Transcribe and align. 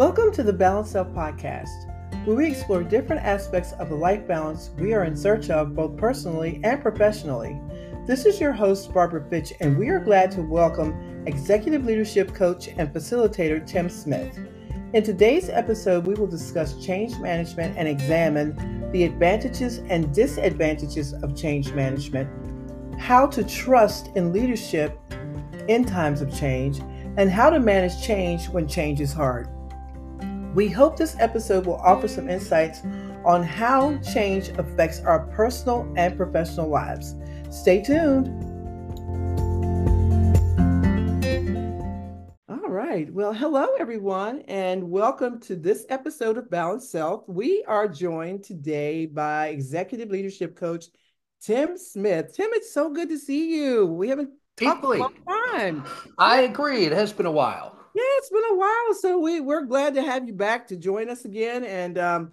Welcome 0.00 0.32
to 0.32 0.42
the 0.42 0.54
Balanced 0.54 0.92
Self 0.92 1.08
Podcast, 1.08 2.24
where 2.24 2.34
we 2.34 2.48
explore 2.48 2.82
different 2.82 3.22
aspects 3.22 3.72
of 3.72 3.90
the 3.90 3.94
life 3.94 4.26
balance 4.26 4.70
we 4.78 4.94
are 4.94 5.04
in 5.04 5.14
search 5.14 5.50
of 5.50 5.74
both 5.76 5.98
personally 5.98 6.58
and 6.64 6.80
professionally. 6.80 7.60
This 8.06 8.24
is 8.24 8.40
your 8.40 8.52
host, 8.52 8.94
Barbara 8.94 9.22
Fitch, 9.28 9.52
and 9.60 9.76
we 9.76 9.90
are 9.90 10.00
glad 10.00 10.30
to 10.30 10.40
welcome 10.40 11.22
Executive 11.26 11.84
Leadership 11.84 12.32
Coach 12.32 12.68
and 12.68 12.88
Facilitator 12.88 13.66
Tim 13.66 13.90
Smith. 13.90 14.38
In 14.94 15.02
today's 15.02 15.50
episode, 15.50 16.06
we 16.06 16.14
will 16.14 16.26
discuss 16.26 16.82
change 16.82 17.18
management 17.18 17.76
and 17.76 17.86
examine 17.86 18.90
the 18.92 19.04
advantages 19.04 19.82
and 19.90 20.14
disadvantages 20.14 21.12
of 21.12 21.36
change 21.36 21.74
management, 21.74 22.98
how 22.98 23.26
to 23.26 23.44
trust 23.44 24.08
in 24.16 24.32
leadership 24.32 24.98
in 25.68 25.84
times 25.84 26.22
of 26.22 26.34
change, 26.34 26.78
and 27.18 27.30
how 27.30 27.50
to 27.50 27.60
manage 27.60 28.02
change 28.02 28.48
when 28.48 28.66
change 28.66 29.02
is 29.02 29.12
hard. 29.12 29.46
We 30.54 30.68
hope 30.68 30.96
this 30.96 31.14
episode 31.20 31.64
will 31.64 31.76
offer 31.76 32.08
some 32.08 32.28
insights 32.28 32.80
on 33.24 33.44
how 33.44 33.98
change 33.98 34.48
affects 34.48 34.98
our 35.00 35.28
personal 35.28 35.88
and 35.96 36.16
professional 36.16 36.68
lives. 36.68 37.14
Stay 37.50 37.80
tuned. 37.80 38.26
All 42.48 42.68
right. 42.68 43.08
Well, 43.12 43.32
hello, 43.32 43.68
everyone, 43.78 44.40
and 44.48 44.90
welcome 44.90 45.38
to 45.42 45.54
this 45.54 45.86
episode 45.88 46.36
of 46.36 46.50
Balanced 46.50 46.90
Self. 46.90 47.28
We 47.28 47.62
are 47.68 47.86
joined 47.86 48.42
today 48.42 49.06
by 49.06 49.48
Executive 49.48 50.10
Leadership 50.10 50.56
Coach 50.56 50.86
Tim 51.40 51.78
Smith. 51.78 52.34
Tim, 52.34 52.50
it's 52.54 52.74
so 52.74 52.90
good 52.90 53.08
to 53.10 53.18
see 53.18 53.54
you. 53.54 53.86
We 53.86 54.08
haven't 54.08 54.30
talked 54.56 54.84
in 54.84 54.90
a 54.90 54.94
long 54.94 55.14
time. 55.28 55.84
I 56.18 56.40
agree. 56.40 56.86
It 56.86 56.92
has 56.92 57.12
been 57.12 57.26
a 57.26 57.30
while. 57.30 57.79
Yeah, 57.92 58.02
it's 58.18 58.30
been 58.30 58.44
a 58.52 58.56
while. 58.56 58.94
So 59.00 59.18
we 59.18 59.40
we're 59.40 59.64
glad 59.64 59.94
to 59.94 60.02
have 60.02 60.24
you 60.26 60.32
back 60.32 60.68
to 60.68 60.76
join 60.76 61.10
us 61.10 61.24
again. 61.24 61.64
And 61.64 61.98
um, 61.98 62.32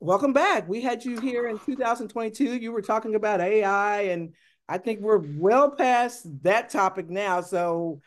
welcome 0.00 0.32
back. 0.32 0.66
We 0.66 0.80
had 0.80 1.04
you 1.04 1.20
here 1.20 1.46
in 1.46 1.58
2022. 1.58 2.56
You 2.56 2.72
were 2.72 2.80
talking 2.80 3.14
about 3.14 3.42
AI, 3.42 4.02
and 4.02 4.32
I 4.66 4.78
think 4.78 5.00
we're 5.00 5.22
well 5.36 5.72
past 5.72 6.26
that 6.42 6.70
topic 6.70 7.10
now. 7.10 7.42
So 7.42 8.00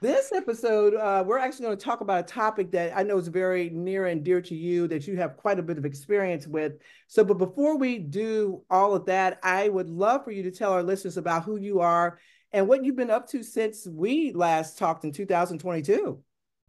this 0.00 0.30
episode, 0.32 0.94
uh, 0.94 1.24
we're 1.26 1.38
actually 1.38 1.66
going 1.66 1.78
to 1.78 1.84
talk 1.84 2.02
about 2.02 2.20
a 2.20 2.32
topic 2.32 2.70
that 2.70 2.96
I 2.96 3.02
know 3.02 3.18
is 3.18 3.26
very 3.26 3.70
near 3.70 4.06
and 4.06 4.22
dear 4.22 4.40
to 4.42 4.54
you, 4.54 4.86
that 4.88 5.08
you 5.08 5.16
have 5.16 5.36
quite 5.36 5.58
a 5.58 5.62
bit 5.62 5.76
of 5.76 5.84
experience 5.84 6.46
with. 6.46 6.74
So, 7.08 7.24
but 7.24 7.38
before 7.38 7.76
we 7.76 7.98
do 7.98 8.62
all 8.70 8.94
of 8.94 9.06
that, 9.06 9.40
I 9.42 9.68
would 9.68 9.90
love 9.90 10.22
for 10.22 10.30
you 10.30 10.44
to 10.44 10.52
tell 10.52 10.72
our 10.72 10.84
listeners 10.84 11.16
about 11.16 11.42
who 11.42 11.56
you 11.56 11.80
are 11.80 12.20
and 12.52 12.68
what 12.68 12.84
you've 12.84 12.96
been 12.96 13.10
up 13.10 13.28
to 13.28 13.42
since 13.42 13.86
we 13.86 14.32
last 14.32 14.78
talked 14.78 15.04
in 15.04 15.12
2022 15.12 16.18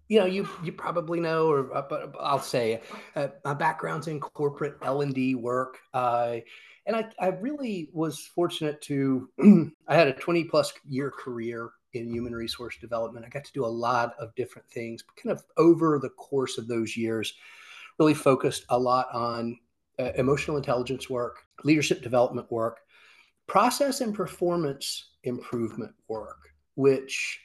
you 0.10 0.20
know 0.20 0.26
you 0.26 0.48
you 0.64 0.72
probably 0.72 1.20
know 1.20 1.48
or 1.48 1.76
uh, 1.76 1.84
but 1.90 2.14
i'll 2.20 2.40
say 2.40 2.82
uh, 3.16 3.28
my 3.46 3.54
background's 3.54 4.08
in 4.08 4.20
corporate 4.20 4.76
l&d 4.82 5.36
work. 5.36 5.80
Uh, 5.94 6.38
and 6.86 6.98
I, 6.98 7.06
I 7.18 7.28
really 7.28 7.90
was 7.94 8.20
fortunate 8.36 8.82
to 8.84 9.30
i 9.88 9.96
had 9.96 10.08
a 10.08 10.14
20 10.14 10.46
plus 10.46 10.74
year 10.88 11.12
career 11.12 11.72
in 11.94 12.10
human 12.10 12.34
resource 12.34 12.76
development. 12.82 13.26
I 13.26 13.30
got 13.30 13.46
to 13.46 13.54
do 13.54 13.66
a 13.66 13.68
lot 13.68 14.16
of 14.20 14.34
different 14.36 14.68
things 14.70 15.04
kind 15.22 15.32
of 15.32 15.44
over 15.58 16.00
the 16.00 16.10
course 16.10 16.58
of 16.58 16.68
those 16.68 16.98
years 16.98 17.34
really 18.00 18.16
focused 18.16 18.66
a 18.70 18.78
lot 18.78 19.08
on 19.14 19.58
uh, 20.00 20.12
emotional 20.16 20.58
intelligence 20.58 21.10
work 21.10 21.44
leadership 21.64 22.02
development 22.02 22.52
work 22.52 22.80
process 23.48 24.02
and 24.02 24.16
performance 24.16 25.12
improvement 25.24 25.94
work, 26.08 26.50
which 26.76 27.40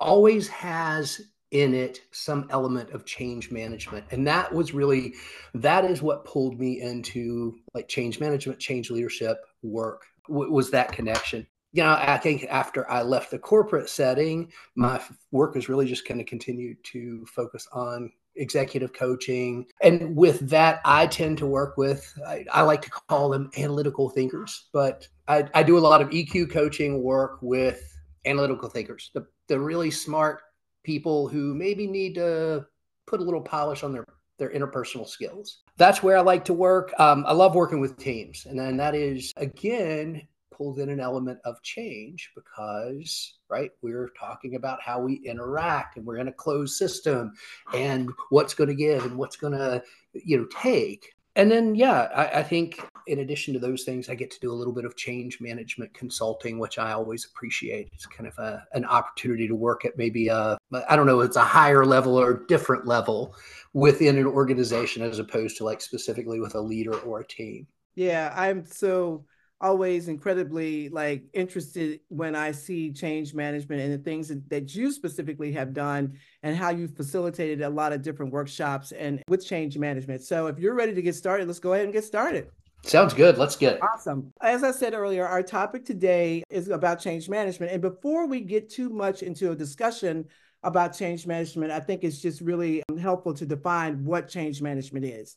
always 0.00 0.48
has 0.48 1.20
in 1.52 1.74
it 1.74 2.00
some 2.10 2.46
element 2.50 2.90
of 2.90 3.04
change 3.04 3.50
management. 3.50 4.04
And 4.10 4.26
that 4.26 4.52
was 4.52 4.72
really 4.72 5.14
that 5.54 5.84
is 5.84 6.02
what 6.02 6.24
pulled 6.24 6.58
me 6.58 6.80
into 6.80 7.58
like 7.74 7.88
change 7.88 8.18
management 8.20 8.58
change 8.58 8.90
leadership 8.90 9.38
work 9.62 10.06
w- 10.28 10.50
was 10.50 10.70
that 10.70 10.92
connection. 10.92 11.46
You 11.74 11.82
know 11.84 11.96
i 11.98 12.18
think 12.18 12.44
after 12.50 12.90
i 12.90 13.00
left 13.00 13.30
the 13.30 13.38
corporate 13.38 13.88
setting 13.88 14.52
my 14.74 15.00
work 15.30 15.54
was 15.54 15.70
really 15.70 15.86
just 15.86 16.06
kind 16.06 16.20
of 16.20 16.26
continued 16.26 16.76
to 16.84 17.24
focus 17.24 17.66
on 17.72 18.12
executive 18.36 18.92
coaching. 18.92 19.66
And 19.82 20.16
with 20.16 20.40
that, 20.48 20.80
I 20.84 21.06
tend 21.06 21.38
to 21.38 21.46
work 21.46 21.76
with, 21.76 22.12
I, 22.26 22.44
I 22.52 22.62
like 22.62 22.82
to 22.82 22.90
call 22.90 23.28
them 23.28 23.50
analytical 23.56 24.08
thinkers, 24.08 24.68
but 24.72 25.06
I, 25.28 25.48
I, 25.54 25.62
do 25.62 25.78
a 25.78 25.80
lot 25.80 26.00
of 26.00 26.10
EQ 26.10 26.50
coaching 26.50 27.02
work 27.02 27.38
with 27.42 27.82
analytical 28.24 28.68
thinkers, 28.68 29.10
the, 29.14 29.26
the 29.48 29.58
really 29.60 29.90
smart 29.90 30.40
people 30.82 31.28
who 31.28 31.54
maybe 31.54 31.86
need 31.86 32.14
to 32.14 32.66
put 33.06 33.20
a 33.20 33.24
little 33.24 33.42
polish 33.42 33.82
on 33.82 33.92
their 33.92 34.06
their 34.38 34.50
interpersonal 34.50 35.06
skills. 35.06 35.62
That's 35.76 36.02
where 36.02 36.16
I 36.16 36.20
like 36.20 36.44
to 36.46 36.52
work. 36.52 36.92
Um, 36.98 37.24
I 37.28 37.32
love 37.32 37.54
working 37.54 37.80
with 37.80 37.96
teams. 37.96 38.46
And 38.46 38.58
then 38.58 38.76
that 38.78 38.94
is, 38.94 39.32
again, 39.36 40.22
pulls 40.52 40.78
in 40.78 40.88
an 40.88 41.00
element 41.00 41.38
of 41.44 41.62
change 41.62 42.30
because 42.34 43.34
right 43.48 43.70
we're 43.82 44.10
talking 44.18 44.54
about 44.54 44.80
how 44.80 45.00
we 45.00 45.14
interact 45.24 45.96
and 45.96 46.06
we're 46.06 46.18
in 46.18 46.28
a 46.28 46.32
closed 46.32 46.74
system 46.74 47.32
and 47.74 48.10
what's 48.30 48.54
going 48.54 48.68
to 48.68 48.74
give 48.74 49.04
and 49.04 49.16
what's 49.16 49.36
going 49.36 49.52
to 49.52 49.82
you 50.14 50.38
know 50.38 50.46
take. 50.46 51.14
And 51.34 51.50
then 51.50 51.74
yeah 51.74 52.08
I, 52.14 52.40
I, 52.40 52.42
think 52.42 52.78
in 53.06 53.20
addition 53.20 53.54
to 53.54 53.60
those 53.60 53.84
things 53.84 54.10
i 54.10 54.14
get 54.14 54.30
to 54.32 54.40
do 54.40 54.52
a 54.52 54.54
little 54.54 54.72
bit 54.72 54.84
of 54.84 54.96
change 54.96 55.40
management 55.40 55.92
consulting 55.94 56.58
which 56.58 56.78
i 56.78 56.92
always 56.92 57.24
appreciate. 57.24 57.90
It's 57.94 58.06
kind 58.06 58.26
of 58.26 58.38
a, 58.38 58.66
an 58.74 58.84
opportunity 58.84 59.48
to 59.48 59.54
work 59.54 59.84
at 59.86 59.96
maybe 59.96 60.28
a 60.28 60.58
i 60.88 60.94
don't 60.94 61.06
know 61.06 61.20
it's 61.20 61.36
a 61.36 61.44
higher 61.44 61.86
level 61.86 62.18
or 62.20 62.44
different 62.48 62.86
level 62.86 63.34
within 63.72 64.18
an 64.18 64.26
organization 64.26 65.02
as 65.02 65.18
opposed 65.18 65.56
to 65.56 65.64
like 65.64 65.80
specifically 65.80 66.38
with 66.38 66.54
a 66.54 66.60
leader 66.60 66.94
or 67.00 67.20
a 67.20 67.26
team. 67.26 67.66
Yeah 67.94 68.32
i'm 68.36 68.66
so 68.66 69.24
always 69.62 70.08
incredibly 70.08 70.88
like 70.88 71.22
interested 71.32 72.00
when 72.08 72.34
I 72.34 72.50
see 72.50 72.92
change 72.92 73.32
management 73.32 73.80
and 73.80 73.92
the 73.92 73.98
things 73.98 74.28
that, 74.28 74.48
that 74.50 74.74
you 74.74 74.90
specifically 74.92 75.52
have 75.52 75.72
done 75.72 76.18
and 76.42 76.56
how 76.56 76.70
you 76.70 76.88
facilitated 76.88 77.62
a 77.62 77.70
lot 77.70 77.92
of 77.92 78.02
different 78.02 78.32
workshops 78.32 78.92
and 78.92 79.22
with 79.28 79.46
change 79.46 79.78
management. 79.78 80.22
So 80.22 80.48
if 80.48 80.58
you're 80.58 80.74
ready 80.74 80.94
to 80.94 81.02
get 81.02 81.14
started, 81.14 81.46
let's 81.46 81.60
go 81.60 81.72
ahead 81.72 81.84
and 81.84 81.94
get 81.94 82.04
started. 82.04 82.48
Sounds 82.84 83.14
good. 83.14 83.38
Let's 83.38 83.54
get 83.54 83.76
it. 83.76 83.82
Awesome. 83.82 84.32
As 84.40 84.64
I 84.64 84.72
said 84.72 84.92
earlier, 84.92 85.24
our 85.24 85.42
topic 85.42 85.84
today 85.84 86.42
is 86.50 86.68
about 86.68 87.00
change 87.00 87.28
management. 87.28 87.70
And 87.70 87.80
before 87.80 88.26
we 88.26 88.40
get 88.40 88.68
too 88.68 88.90
much 88.90 89.22
into 89.22 89.52
a 89.52 89.56
discussion 89.56 90.24
about 90.64 90.96
change 90.96 91.24
management, 91.24 91.70
I 91.70 91.78
think 91.78 92.02
it's 92.02 92.20
just 92.20 92.40
really 92.40 92.82
um, 92.90 92.96
helpful 92.96 93.34
to 93.34 93.46
define 93.46 94.04
what 94.04 94.28
change 94.28 94.60
management 94.60 95.04
is. 95.04 95.36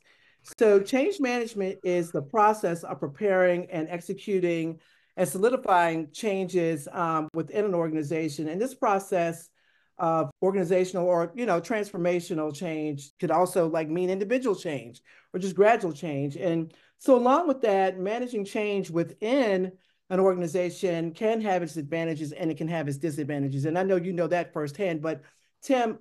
So, 0.59 0.79
change 0.79 1.19
management 1.19 1.79
is 1.83 2.11
the 2.11 2.21
process 2.21 2.83
of 2.83 2.99
preparing 2.99 3.69
and 3.71 3.87
executing 3.89 4.79
and 5.17 5.27
solidifying 5.27 6.09
changes 6.11 6.87
um, 6.91 7.29
within 7.33 7.65
an 7.65 7.73
organization. 7.73 8.49
And 8.49 8.61
this 8.61 8.75
process 8.75 9.49
of 9.97 10.29
organizational 10.41 11.07
or 11.07 11.31
you 11.35 11.45
know 11.45 11.61
transformational 11.61 12.53
change 12.53 13.11
could 13.19 13.31
also 13.31 13.69
like 13.69 13.89
mean 13.89 14.09
individual 14.09 14.55
change 14.55 15.01
or 15.33 15.39
just 15.39 15.55
gradual 15.55 15.93
change. 15.93 16.35
And 16.35 16.73
so, 16.97 17.15
along 17.15 17.47
with 17.47 17.61
that, 17.61 17.97
managing 17.99 18.45
change 18.45 18.89
within 18.89 19.71
an 20.09 20.19
organization 20.19 21.11
can 21.11 21.41
have 21.41 21.63
its 21.63 21.77
advantages 21.77 22.31
and 22.31 22.51
it 22.51 22.57
can 22.57 22.67
have 22.67 22.87
its 22.87 22.97
disadvantages. 22.97 23.65
And 23.65 23.77
I 23.77 23.83
know 23.83 23.95
you 23.95 24.13
know 24.13 24.27
that 24.27 24.53
firsthand, 24.53 25.01
but 25.01 25.21
Tim, 25.65 25.97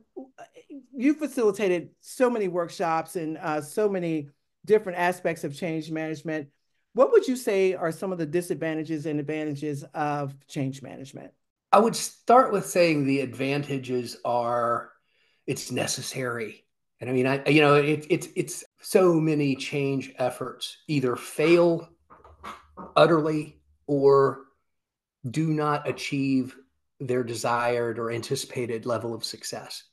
you 0.94 1.14
facilitated 1.14 1.88
so 2.00 2.28
many 2.28 2.48
workshops 2.48 3.16
and 3.16 3.38
uh, 3.38 3.62
so 3.62 3.88
many 3.88 4.28
different 4.66 4.98
aspects 4.98 5.42
of 5.42 5.56
change 5.56 5.91
management. 5.91 6.48
What 6.92 7.10
would 7.12 7.26
you 7.26 7.34
say 7.34 7.72
are 7.72 7.91
some 7.91 8.12
of 8.12 8.19
the 8.19 8.26
disadvantages 8.26 9.06
and 9.06 9.19
advantages 9.19 9.82
of 9.94 10.34
change 10.48 10.82
management? 10.82 11.32
I 11.72 11.78
would 11.78 11.97
start 11.97 12.52
with 12.52 12.66
saying 12.66 13.06
the 13.06 13.20
advantages 13.20 14.19
are 14.25 14.90
it's 15.46 15.72
necessary. 15.72 16.64
And 17.00 17.08
I 17.08 17.12
mean, 17.14 17.26
I 17.26 17.49
you 17.49 17.62
know, 17.62 17.76
it, 17.76 18.06
it's 18.11 18.28
it's 18.37 18.64
so 18.82 19.14
many 19.14 19.56
change 19.56 20.12
efforts 20.19 20.76
either 20.88 21.16
fail 21.16 21.88
utterly 22.96 23.61
or 23.87 24.43
do 25.28 25.49
not 25.49 25.88
achieve 25.88 26.55
their 27.00 27.25
desired 27.25 27.99
or 27.99 28.11
anticipated 28.11 28.87
level 28.87 29.14
of 29.14 29.25
success. 29.25 29.85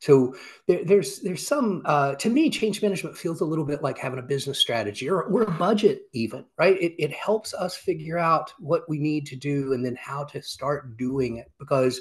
So 0.00 0.34
there, 0.66 0.82
there's 0.82 1.20
there's 1.20 1.46
some 1.46 1.82
uh, 1.84 2.14
to 2.14 2.30
me 2.30 2.48
change 2.48 2.80
management 2.80 3.18
feels 3.18 3.42
a 3.42 3.44
little 3.44 3.66
bit 3.66 3.82
like 3.82 3.98
having 3.98 4.18
a 4.18 4.22
business 4.22 4.58
strategy 4.58 5.08
or, 5.10 5.24
or 5.24 5.42
a 5.42 5.50
budget 5.50 6.02
even 6.14 6.46
right. 6.58 6.80
It, 6.80 6.94
it 6.98 7.12
helps 7.12 7.52
us 7.52 7.76
figure 7.76 8.16
out 8.16 8.52
what 8.58 8.88
we 8.88 8.98
need 8.98 9.26
to 9.26 9.36
do 9.36 9.74
and 9.74 9.84
then 9.84 9.96
how 9.96 10.24
to 10.24 10.42
start 10.42 10.96
doing 10.96 11.36
it 11.36 11.52
because 11.58 12.00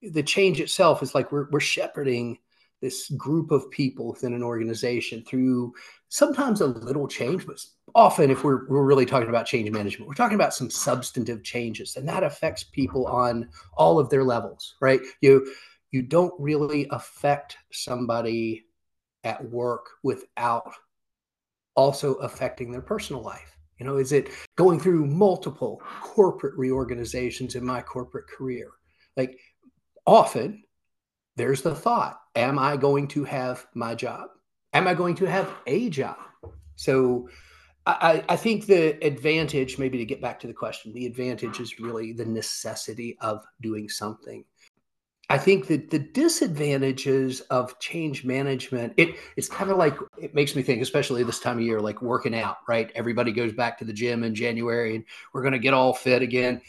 the 0.00 0.22
change 0.22 0.60
itself 0.60 1.02
is 1.02 1.12
like 1.12 1.32
we're 1.32 1.48
we're 1.50 1.58
shepherding 1.58 2.38
this 2.80 3.10
group 3.10 3.50
of 3.50 3.70
people 3.70 4.08
within 4.08 4.34
an 4.34 4.42
organization 4.42 5.24
through 5.24 5.72
sometimes 6.08 6.60
a 6.60 6.66
little 6.66 7.08
change, 7.08 7.46
but 7.46 7.58
often 7.94 8.30
if 8.30 8.44
we're, 8.44 8.68
we're 8.68 8.84
really 8.84 9.06
talking 9.06 9.28
about 9.28 9.46
change 9.46 9.70
management, 9.70 10.08
we're 10.08 10.14
talking 10.14 10.36
about 10.36 10.54
some 10.54 10.70
substantive 10.70 11.42
changes 11.42 11.96
and 11.96 12.08
that 12.08 12.22
affects 12.22 12.64
people 12.64 13.06
on 13.06 13.48
all 13.76 13.98
of 13.98 14.10
their 14.10 14.24
levels, 14.24 14.74
right? 14.80 15.00
You 15.20 15.52
you 15.90 16.02
don't 16.02 16.34
really 16.38 16.86
affect 16.90 17.56
somebody 17.72 18.66
at 19.24 19.42
work 19.50 19.86
without 20.02 20.70
also 21.74 22.14
affecting 22.14 22.70
their 22.70 22.82
personal 22.82 23.22
life? 23.22 23.56
You 23.78 23.86
know, 23.86 23.96
is 23.96 24.12
it 24.12 24.30
going 24.56 24.80
through 24.80 25.06
multiple 25.06 25.80
corporate 26.00 26.58
reorganizations 26.58 27.54
in 27.54 27.64
my 27.64 27.80
corporate 27.80 28.26
career? 28.26 28.70
Like 29.16 29.38
often 30.04 30.64
there's 31.38 31.62
the 31.62 31.74
thought, 31.74 32.20
am 32.36 32.58
I 32.58 32.76
going 32.76 33.08
to 33.08 33.24
have 33.24 33.66
my 33.74 33.94
job? 33.94 34.28
Am 34.74 34.86
I 34.86 34.94
going 34.94 35.14
to 35.16 35.24
have 35.24 35.50
a 35.66 35.88
job? 35.88 36.18
So 36.76 37.28
I, 37.86 38.22
I 38.28 38.36
think 38.36 38.66
the 38.66 39.02
advantage, 39.04 39.78
maybe 39.78 39.96
to 39.98 40.04
get 40.04 40.20
back 40.20 40.38
to 40.40 40.46
the 40.46 40.52
question, 40.52 40.92
the 40.92 41.06
advantage 41.06 41.60
is 41.60 41.80
really 41.80 42.12
the 42.12 42.26
necessity 42.26 43.16
of 43.20 43.44
doing 43.62 43.88
something. 43.88 44.44
I 45.30 45.38
think 45.38 45.66
that 45.68 45.90
the 45.90 45.98
disadvantages 45.98 47.40
of 47.42 47.78
change 47.80 48.24
management, 48.24 48.94
it 48.96 49.16
it's 49.36 49.48
kind 49.48 49.70
of 49.70 49.76
like 49.76 49.94
it 50.20 50.34
makes 50.34 50.56
me 50.56 50.62
think, 50.62 50.80
especially 50.80 51.22
this 51.22 51.38
time 51.38 51.58
of 51.58 51.64
year, 51.64 51.80
like 51.80 52.00
working 52.00 52.34
out, 52.34 52.58
right? 52.66 52.90
Everybody 52.94 53.30
goes 53.30 53.52
back 53.52 53.78
to 53.78 53.84
the 53.84 53.92
gym 53.92 54.24
in 54.24 54.34
January 54.34 54.96
and 54.96 55.04
we're 55.32 55.42
gonna 55.42 55.58
get 55.58 55.74
all 55.74 55.92
fit 55.92 56.22
again. 56.22 56.62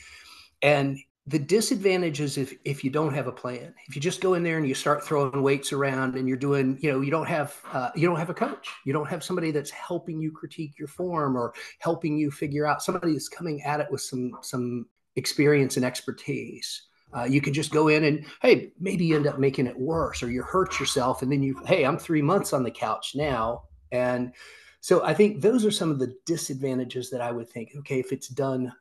And 0.62 1.00
the 1.30 1.38
disadvantage 1.38 2.22
is 2.22 2.40
if 2.40 2.56
if 2.66 2.84
you 2.84 2.90
don't 2.90 3.14
have 3.14 3.28
a 3.28 3.32
plan. 3.32 3.74
If 3.88 3.96
you 3.96 4.02
just 4.02 4.20
go 4.20 4.34
in 4.34 4.42
there 4.42 4.58
and 4.58 4.68
you 4.68 4.74
start 4.74 5.04
throwing 5.04 5.44
weights 5.44 5.72
around 5.72 6.16
and 6.16 6.28
you're 6.28 6.38
doing 6.38 6.80
you 6.82 6.92
know 6.92 7.02
you 7.02 7.12
don't 7.12 7.28
have 7.28 7.56
uh, 7.72 7.92
you 7.96 8.08
don't 8.08 8.18
have 8.18 8.32
a 8.32 8.34
coach. 8.34 8.70
You 8.84 8.94
don't 8.94 9.08
have 9.08 9.24
somebody 9.24 9.52
that's 9.52 9.70
helping 9.70 10.20
you 10.20 10.32
critique 10.32 10.80
your 10.80 10.88
form 10.88 11.38
or 11.38 11.54
helping 11.78 12.18
you 12.18 12.32
figure 12.32 12.66
out. 12.66 12.82
Somebody 12.82 13.14
that's 13.14 13.30
coming 13.30 13.62
at 13.62 13.80
it 13.80 13.92
with 13.92 14.02
some 14.02 14.40
some 14.42 14.88
experience 15.18 15.78
and 15.78 15.86
expertise. 15.86 16.88
Uh, 17.16 17.26
you 17.26 17.42
could 17.42 17.54
just 17.54 17.72
go 17.72 17.90
in 17.90 18.06
and 18.06 18.26
hey 18.42 18.72
maybe 18.80 19.06
you 19.06 19.16
end 19.16 19.28
up 19.28 19.38
making 19.38 19.68
it 19.68 19.80
worse 19.80 20.24
or 20.24 20.32
you 20.32 20.42
hurt 20.42 20.80
yourself 20.80 21.22
and 21.22 21.32
then 21.32 21.44
you 21.44 21.60
hey 21.66 21.84
i'm 21.84 21.98
three 21.98 22.22
months 22.22 22.54
on 22.54 22.64
the 22.64 22.72
couch 22.72 23.14
now. 23.16 23.64
And 23.92 24.34
so 24.82 25.04
i 25.04 25.14
think 25.14 25.42
those 25.42 25.66
are 25.66 25.72
some 25.72 25.92
of 25.92 26.00
the 26.00 26.16
disadvantages 26.26 27.10
that 27.10 27.22
i 27.22 27.32
would 27.32 27.50
think 27.50 27.72
okay 27.78 28.00
if 28.00 28.12
it's 28.12 28.30
done 28.30 28.72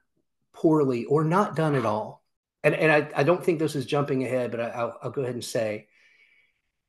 poorly 0.53 1.05
or 1.07 1.25
not 1.25 1.57
done 1.57 1.75
at 1.75 1.87
all 1.87 2.23
and, 2.65 2.75
and 2.75 2.91
I, 2.91 3.21
I 3.21 3.23
don't 3.23 3.45
think 3.45 3.59
this 3.59 3.77
is 3.77 3.87
jumping 3.87 4.25
ahead 4.25 4.51
but 4.51 4.61
I, 4.61 4.85
will 4.85 4.95
I'll 5.03 5.11
go 5.11 5.23
ahead 5.23 5.35
and 5.35 5.45
say 5.45 5.89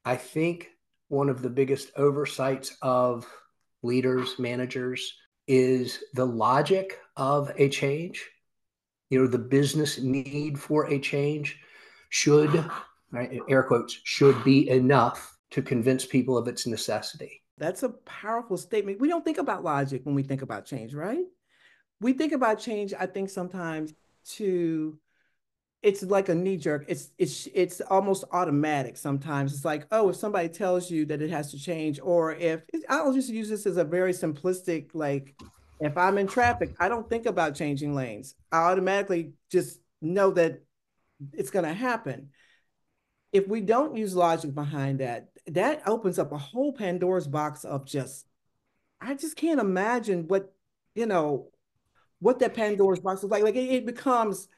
i 0.05 0.15
think 0.15 0.69
one 1.09 1.29
of 1.29 1.41
the 1.41 1.49
biggest 1.49 1.91
oversights 1.97 2.77
of 2.81 3.27
leaders 3.83 4.37
managers 4.39 5.15
is 5.47 6.03
the 6.13 6.25
logic 6.25 6.99
of 7.17 7.51
a 7.57 7.67
change. 7.67 8.29
You 9.09 9.19
know 9.19 9.27
the 9.27 9.39
business 9.39 9.97
need 9.99 10.59
for 10.59 10.85
a 10.85 10.99
change 10.99 11.59
should 12.09 12.63
right, 13.11 13.39
air 13.49 13.63
quotes 13.63 13.99
should 14.03 14.41
be 14.43 14.69
enough 14.69 15.35
to 15.51 15.63
convince 15.63 16.05
people 16.05 16.37
of 16.37 16.47
its 16.47 16.67
necessity. 16.67 17.41
That's 17.57 17.81
a 17.81 17.89
powerful 17.89 18.57
statement. 18.57 19.01
We 19.01 19.09
don't 19.09 19.25
think 19.25 19.39
about 19.39 19.63
logic 19.63 20.01
when 20.05 20.13
we 20.13 20.21
think 20.23 20.43
about 20.43 20.65
change 20.65 20.93
right? 20.93 21.25
We 22.01 22.13
think 22.13 22.31
about 22.31 22.59
change 22.59 22.93
i 22.97 23.05
think 23.05 23.29
sometimes 23.29 23.93
to 24.35 24.97
it's 25.81 26.03
like 26.03 26.27
a 26.27 26.35
knee 26.35 26.57
jerk 26.57 26.83
it's 26.87 27.11
it's 27.17 27.47
it's 27.53 27.79
almost 27.81 28.25
automatic 28.31 28.97
sometimes 28.97 29.53
it's 29.53 29.63
like 29.63 29.85
oh 29.91 30.09
if 30.09 30.15
somebody 30.15 30.49
tells 30.49 30.91
you 30.91 31.05
that 31.05 31.21
it 31.21 31.29
has 31.29 31.51
to 31.51 31.57
change 31.57 31.99
or 32.03 32.33
if 32.33 32.61
i'll 32.89 33.13
just 33.13 33.29
use 33.29 33.47
this 33.47 33.65
as 33.65 33.77
a 33.77 33.83
very 33.83 34.11
simplistic 34.11 34.89
like 34.93 35.35
if 35.79 35.97
I'm 35.97 36.17
in 36.17 36.27
traffic, 36.27 36.75
I 36.79 36.89
don't 36.89 37.09
think 37.09 37.25
about 37.25 37.55
changing 37.55 37.95
lanes. 37.95 38.35
I 38.51 38.57
automatically 38.57 39.31
just 39.49 39.79
know 40.01 40.31
that 40.31 40.61
it's 41.33 41.51
going 41.51 41.65
to 41.65 41.73
happen. 41.73 42.29
If 43.31 43.47
we 43.47 43.61
don't 43.61 43.95
use 43.95 44.15
logic 44.15 44.53
behind 44.53 44.99
that, 44.99 45.29
that 45.47 45.83
opens 45.87 46.19
up 46.19 46.31
a 46.31 46.37
whole 46.37 46.73
Pandora's 46.73 47.27
box 47.27 47.63
of 47.63 47.85
just, 47.85 48.25
I 48.99 49.13
just 49.13 49.37
can't 49.37 49.59
imagine 49.59 50.27
what, 50.27 50.53
you 50.95 51.05
know, 51.05 51.49
what 52.19 52.39
that 52.39 52.55
Pandora's 52.55 52.99
box 52.99 53.23
is 53.23 53.29
like. 53.29 53.43
Like 53.43 53.55
it, 53.55 53.69
it 53.69 53.85
becomes 53.85 54.49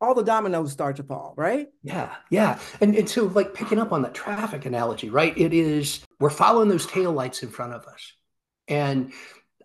all 0.00 0.14
the 0.14 0.24
dominoes 0.24 0.72
start 0.72 0.96
to 0.96 1.02
fall, 1.02 1.34
right? 1.36 1.68
Yeah, 1.82 2.14
yeah. 2.30 2.58
And, 2.80 2.94
and 2.96 3.08
so, 3.08 3.24
like 3.26 3.54
picking 3.54 3.78
up 3.78 3.92
on 3.92 4.02
the 4.02 4.08
traffic 4.08 4.64
analogy, 4.64 5.10
right? 5.10 5.36
It 5.36 5.52
is, 5.52 6.00
we're 6.18 6.30
following 6.30 6.68
those 6.68 6.86
tail 6.86 7.12
lights 7.12 7.42
in 7.42 7.50
front 7.50 7.74
of 7.74 7.84
us. 7.86 8.12
And 8.68 9.12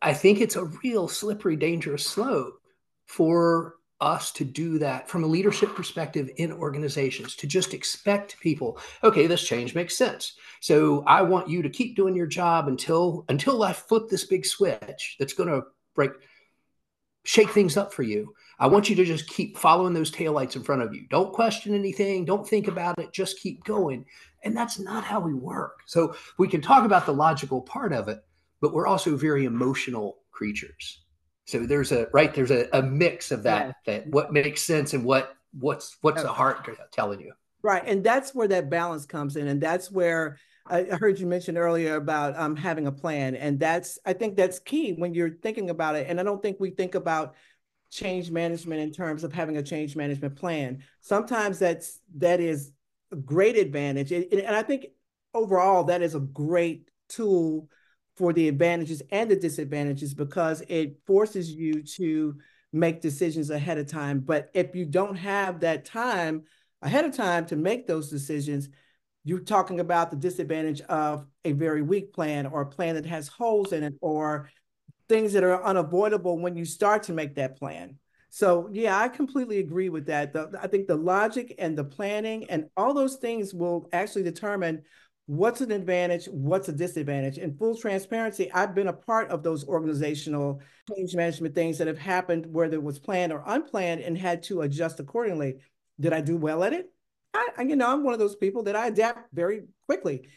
I 0.01 0.13
think 0.13 0.41
it's 0.41 0.55
a 0.55 0.65
real 0.83 1.07
slippery, 1.07 1.55
dangerous 1.55 2.05
slope 2.05 2.59
for 3.05 3.75
us 4.01 4.31
to 4.33 4.43
do 4.43 4.77
that 4.77 5.09
from 5.09 5.23
a 5.23 5.27
leadership 5.27 5.73
perspective 5.73 6.29
in 6.35 6.51
organizations 6.51 7.33
to 7.35 7.47
just 7.47 7.73
expect 7.73 8.37
people 8.41 8.77
okay 9.05 9.25
this 9.25 9.47
change 9.47 9.73
makes 9.73 9.95
sense 9.95 10.33
so 10.59 11.01
i 11.07 11.21
want 11.21 11.47
you 11.47 11.61
to 11.61 11.69
keep 11.69 11.95
doing 11.95 12.13
your 12.13 12.27
job 12.27 12.67
until 12.67 13.23
until 13.29 13.63
i 13.63 13.71
flip 13.71 14.09
this 14.09 14.25
big 14.25 14.45
switch 14.45 15.15
that's 15.17 15.33
going 15.33 15.47
to 15.47 15.61
break 15.95 16.11
shake 17.25 17.49
things 17.49 17.77
up 17.77 17.93
for 17.93 18.03
you. 18.03 18.33
I 18.57 18.67
want 18.67 18.89
you 18.89 18.95
to 18.95 19.05
just 19.05 19.27
keep 19.27 19.57
following 19.57 19.93
those 19.93 20.11
taillights 20.11 20.55
in 20.55 20.63
front 20.63 20.81
of 20.81 20.93
you. 20.93 21.05
Don't 21.09 21.33
question 21.33 21.75
anything. 21.75 22.23
Don't 22.23 22.47
think 22.47 22.67
about 22.67 22.99
it. 22.99 23.11
Just 23.11 23.39
keep 23.39 23.63
going. 23.65 24.05
And 24.43 24.55
that's 24.55 24.79
not 24.79 25.03
how 25.03 25.19
we 25.19 25.33
work. 25.33 25.79
So 25.85 26.15
we 26.37 26.47
can 26.47 26.61
talk 26.61 26.85
about 26.85 27.05
the 27.05 27.13
logical 27.13 27.61
part 27.61 27.91
of 27.91 28.07
it 28.07 28.23
but 28.61 28.73
we're 28.73 28.87
also 28.87 29.15
very 29.15 29.45
emotional 29.45 30.17
creatures. 30.31 31.03
So 31.45 31.67
there's 31.67 31.91
a 31.91 32.07
right 32.13 32.33
there's 32.33 32.49
a, 32.49 32.67
a 32.73 32.81
mix 32.81 33.31
of 33.31 33.43
that 33.43 33.75
yeah. 33.85 33.99
that 33.99 34.07
what 34.07 34.33
makes 34.33 34.63
sense 34.63 34.95
and 34.95 35.05
what 35.05 35.35
what's 35.59 35.97
what's 36.01 36.23
the 36.23 36.33
heart 36.33 36.67
telling 36.91 37.19
you. 37.19 37.33
Right, 37.61 37.83
and 37.85 38.03
that's 38.03 38.33
where 38.33 38.47
that 38.47 38.69
balance 38.69 39.05
comes 39.05 39.35
in, 39.35 39.47
and 39.47 39.61
that's 39.61 39.91
where 39.91 40.37
I 40.67 40.83
heard 40.83 41.19
you 41.19 41.27
mention 41.27 41.57
earlier 41.57 41.95
about 41.95 42.35
um, 42.37 42.55
having 42.55 42.87
a 42.87 42.91
plan, 42.91 43.35
and 43.35 43.59
that's 43.59 43.99
I 44.05 44.13
think 44.13 44.35
that's 44.35 44.59
key 44.59 44.93
when 44.93 45.13
you're 45.13 45.37
thinking 45.41 45.69
about 45.69 45.95
it. 45.95 46.07
And 46.09 46.19
I 46.19 46.23
don't 46.23 46.41
think 46.41 46.57
we 46.59 46.71
think 46.71 46.95
about 46.95 47.35
change 47.91 48.31
management 48.31 48.81
in 48.81 48.91
terms 48.91 49.23
of 49.23 49.31
having 49.31 49.57
a 49.57 49.63
change 49.63 49.95
management 49.95 50.35
plan. 50.35 50.83
Sometimes 51.01 51.59
that's 51.59 51.99
that 52.17 52.39
is 52.39 52.71
a 53.11 53.15
great 53.15 53.57
advantage, 53.57 54.11
and 54.11 54.55
I 54.55 54.63
think 54.63 54.87
overall 55.33 55.83
that 55.85 56.01
is 56.01 56.15
a 56.15 56.19
great 56.19 56.89
tool 57.09 57.69
for 58.17 58.33
the 58.33 58.47
advantages 58.47 59.01
and 59.11 59.29
the 59.29 59.35
disadvantages 59.35 60.13
because 60.13 60.63
it 60.67 60.97
forces 61.05 61.51
you 61.51 61.83
to 61.83 62.35
make 62.71 63.01
decisions 63.01 63.49
ahead 63.49 63.77
of 63.77 63.87
time. 63.87 64.19
But 64.19 64.49
if 64.53 64.75
you 64.75 64.85
don't 64.85 65.15
have 65.15 65.59
that 65.59 65.85
time 65.85 66.43
ahead 66.81 67.05
of 67.05 67.15
time 67.15 67.45
to 67.47 67.55
make 67.55 67.87
those 67.87 68.09
decisions, 68.09 68.69
you're 69.25 69.39
talking 69.39 69.79
about 69.79 70.11
the 70.11 70.17
disadvantage 70.17 70.81
of 70.81 71.25
a 71.43 71.51
very 71.51 71.81
weak 71.81 72.13
plan 72.13 72.45
or 72.45 72.61
a 72.61 72.65
plan 72.65 72.95
that 72.95 73.07
has 73.07 73.27
holes 73.27 73.73
in 73.73 73.83
it 73.83 73.95
or 73.99 74.49
things 75.09 75.33
that 75.33 75.43
are 75.43 75.63
unavoidable 75.63 76.39
when 76.39 76.55
you 76.55 76.63
start 76.63 77.03
to 77.03 77.13
make 77.13 77.35
that 77.35 77.57
plan. 77.57 77.97
So 78.29 78.69
yeah, 78.71 78.99
I 78.99 79.09
completely 79.09 79.59
agree 79.59 79.89
with 79.89 80.05
that. 80.07 80.31
The, 80.31 80.51
I 80.61 80.67
think 80.67 80.87
the 80.87 80.95
logic 80.95 81.55
and 81.57 81.77
the 81.77 81.83
planning 81.83 82.45
and 82.49 82.65
all 82.77 82.93
those 82.93 83.15
things 83.15 83.53
will 83.53 83.89
actually 83.93 84.23
determine 84.23 84.83
what's 85.25 85.61
an 85.61 85.71
advantage, 85.71 86.25
what's 86.27 86.69
a 86.69 86.73
disadvantage. 86.73 87.39
In 87.39 87.57
full 87.57 87.75
transparency, 87.75 88.51
I've 88.51 88.75
been 88.75 88.89
a 88.89 88.93
part 88.93 89.31
of 89.31 89.41
those 89.41 89.65
organizational 89.67 90.61
change 90.95 91.15
management 91.15 91.55
things 91.55 91.79
that 91.79 91.87
have 91.87 91.97
happened 91.97 92.45
whether 92.45 92.75
it 92.75 92.83
was 92.83 92.99
planned 92.99 93.33
or 93.33 93.43
unplanned 93.47 94.01
and 94.01 94.15
had 94.15 94.43
to 94.43 94.61
adjust 94.61 94.99
accordingly. 94.99 95.55
Did 95.99 96.13
I 96.13 96.21
do 96.21 96.37
well 96.37 96.63
at 96.63 96.73
it? 96.73 96.91
I, 97.35 97.61
you 97.63 97.75
know, 97.75 97.91
I'm 97.91 98.03
one 98.03 98.13
of 98.13 98.19
those 98.19 98.35
people 98.35 98.63
that 98.63 98.75
I 98.75 98.87
adapt 98.87 99.33
very 99.33 99.63
quickly. 99.87 100.27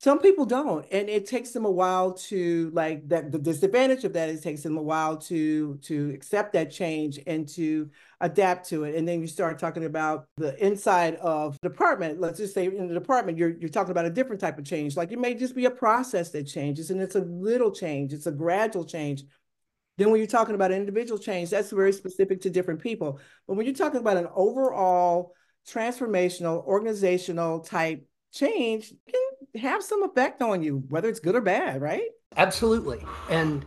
Some 0.00 0.20
people 0.20 0.46
don't, 0.46 0.86
and 0.92 1.08
it 1.08 1.26
takes 1.26 1.50
them 1.50 1.64
a 1.64 1.70
while 1.70 2.12
to 2.28 2.70
like 2.72 3.08
that. 3.08 3.32
The 3.32 3.38
disadvantage 3.38 4.04
of 4.04 4.12
that 4.12 4.28
is 4.28 4.38
it 4.38 4.42
takes 4.44 4.62
them 4.62 4.76
a 4.76 4.82
while 4.82 5.16
to 5.16 5.76
to 5.78 6.10
accept 6.10 6.52
that 6.52 6.70
change 6.70 7.18
and 7.26 7.48
to 7.50 7.90
adapt 8.20 8.68
to 8.68 8.84
it. 8.84 8.94
And 8.94 9.08
then 9.08 9.20
you 9.20 9.26
start 9.26 9.58
talking 9.58 9.84
about 9.84 10.26
the 10.36 10.56
inside 10.64 11.16
of 11.16 11.58
the 11.62 11.68
department. 11.68 12.20
Let's 12.20 12.38
just 12.38 12.54
say 12.54 12.66
in 12.66 12.86
the 12.86 12.94
department, 12.94 13.38
you're 13.38 13.58
you're 13.58 13.68
talking 13.68 13.90
about 13.90 14.06
a 14.06 14.10
different 14.10 14.40
type 14.40 14.56
of 14.56 14.64
change. 14.64 14.96
Like 14.96 15.10
it 15.10 15.18
may 15.18 15.34
just 15.34 15.56
be 15.56 15.64
a 15.64 15.70
process 15.70 16.30
that 16.30 16.44
changes, 16.44 16.92
and 16.92 17.02
it's 17.02 17.16
a 17.16 17.22
little 17.22 17.72
change. 17.72 18.12
It's 18.12 18.28
a 18.28 18.32
gradual 18.32 18.84
change. 18.84 19.24
Then 19.96 20.12
when 20.12 20.20
you're 20.20 20.28
talking 20.28 20.54
about 20.54 20.70
individual 20.70 21.18
change, 21.18 21.50
that's 21.50 21.72
very 21.72 21.92
specific 21.92 22.40
to 22.42 22.50
different 22.50 22.80
people. 22.80 23.18
But 23.48 23.56
when 23.56 23.66
you're 23.66 23.74
talking 23.74 23.98
about 23.98 24.16
an 24.16 24.28
overall 24.32 25.34
transformational 25.70 26.64
organizational 26.64 27.60
type 27.60 28.06
change, 28.32 28.92
can 29.10 29.60
have 29.60 29.82
some 29.82 30.02
effect 30.02 30.42
on 30.42 30.62
you, 30.62 30.84
whether 30.88 31.08
it's 31.08 31.20
good 31.20 31.34
or 31.34 31.40
bad, 31.40 31.80
right? 31.80 32.08
Absolutely. 32.36 33.04
And 33.30 33.64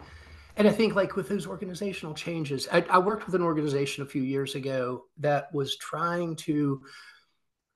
and 0.57 0.67
I 0.67 0.71
think 0.71 0.95
like 0.95 1.15
with 1.15 1.29
those 1.29 1.47
organizational 1.47 2.13
changes, 2.13 2.67
I, 2.71 2.85
I 2.89 2.97
worked 2.99 3.25
with 3.25 3.35
an 3.35 3.41
organization 3.41 4.03
a 4.03 4.07
few 4.07 4.21
years 4.21 4.55
ago 4.55 5.05
that 5.19 5.53
was 5.53 5.77
trying 5.77 6.35
to 6.37 6.83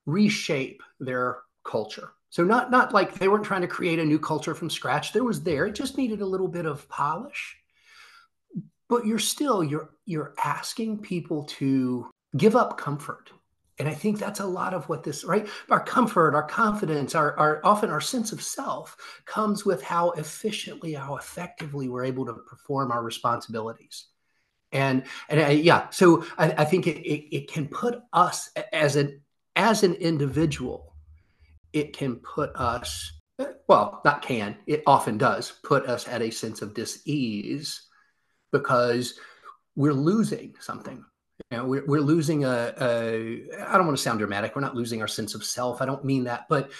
reshape 0.06 0.84
their 1.00 1.40
culture. 1.64 2.12
So 2.30 2.44
not 2.44 2.70
not 2.70 2.94
like 2.94 3.18
they 3.18 3.28
weren't 3.28 3.46
trying 3.46 3.62
to 3.62 3.68
create 3.68 4.00
a 4.00 4.06
new 4.06 4.20
culture 4.20 4.54
from 4.54 4.70
scratch. 4.70 5.14
There 5.14 5.24
was 5.24 5.42
there. 5.42 5.68
It 5.68 5.76
just 5.76 5.98
needed 5.98 6.22
a 6.22 6.26
little 6.26 6.50
bit 6.50 6.66
of 6.66 6.88
polish. 6.90 7.58
But 8.88 9.06
you're 9.06 9.20
still 9.20 9.64
you're 9.64 9.90
you're 10.06 10.34
asking 10.44 11.00
people 11.00 11.46
to 11.46 12.10
give 12.38 12.56
up 12.56 12.78
comfort 12.78 13.32
And 13.78 13.90
I 13.90 13.94
think 13.94 14.20
that's 14.20 14.40
a 14.40 14.46
lot 14.46 14.74
of 14.74 14.88
what 14.88 15.04
this, 15.04 15.26
right? 15.26 15.48
Our 15.70 15.84
comfort, 15.84 16.34
our 16.34 16.44
confidence, 16.44 17.14
our, 17.14 17.38
our 17.38 17.62
often 17.64 17.90
our 17.90 18.00
sense 18.00 18.32
of 18.32 18.42
self 18.42 18.96
comes 19.26 19.66
with 19.66 19.82
how 19.82 20.12
efficiently, 20.12 20.94
how 20.94 21.18
effectively 21.18 21.90
we're 21.90 22.06
able 22.06 22.26
to 22.26 22.34
perform 22.34 22.92
our 22.92 23.04
responsibilities. 23.04 24.06
And 24.72 25.04
and 25.30 25.42
I, 25.42 25.50
yeah, 25.52 25.90
so 25.90 26.26
I, 26.38 26.52
I 26.52 26.66
think 26.66 26.88
it, 26.88 27.00
it, 27.02 27.36
it 27.36 27.52
can 27.52 27.68
put 27.68 28.00
us 28.14 28.50
as 28.72 28.96
an 28.96 29.22
as 29.56 29.84
an 29.84 29.94
individual, 29.96 30.96
it 31.74 31.96
can 31.96 32.16
put 32.18 32.56
us 32.56 33.12
well, 33.68 34.02
not 34.06 34.22
can, 34.22 34.58
it 34.68 34.84
often 34.88 35.18
does 35.18 35.52
put 35.64 35.86
us 35.88 36.08
at 36.08 36.22
a 36.22 36.32
sense 36.32 36.62
of 36.62 36.74
dis-ease 36.74 37.82
because 38.52 39.20
we're 39.76 39.94
losing 39.94 40.56
something 40.60 41.04
you 41.52 41.58
know, 41.58 41.66
we're, 41.66 41.86
we're 41.86 42.02
losing 42.02 42.46
a, 42.46 42.74
a, 42.80 43.44
I 43.68 43.78
don't 43.78 43.86
want 43.86 43.98
to 43.98 44.04
sound 44.04 44.20
dramatic. 44.20 44.56
We're 44.56 44.62
not 44.62 44.76
losing 44.76 45.02
our 45.02 45.08
sense 45.08 45.36
of 45.36 45.44
self. 45.44 45.82
I 45.82 45.86
don't 45.86 46.04
mean 46.04 46.24
that, 46.26 46.48
but 46.50 46.72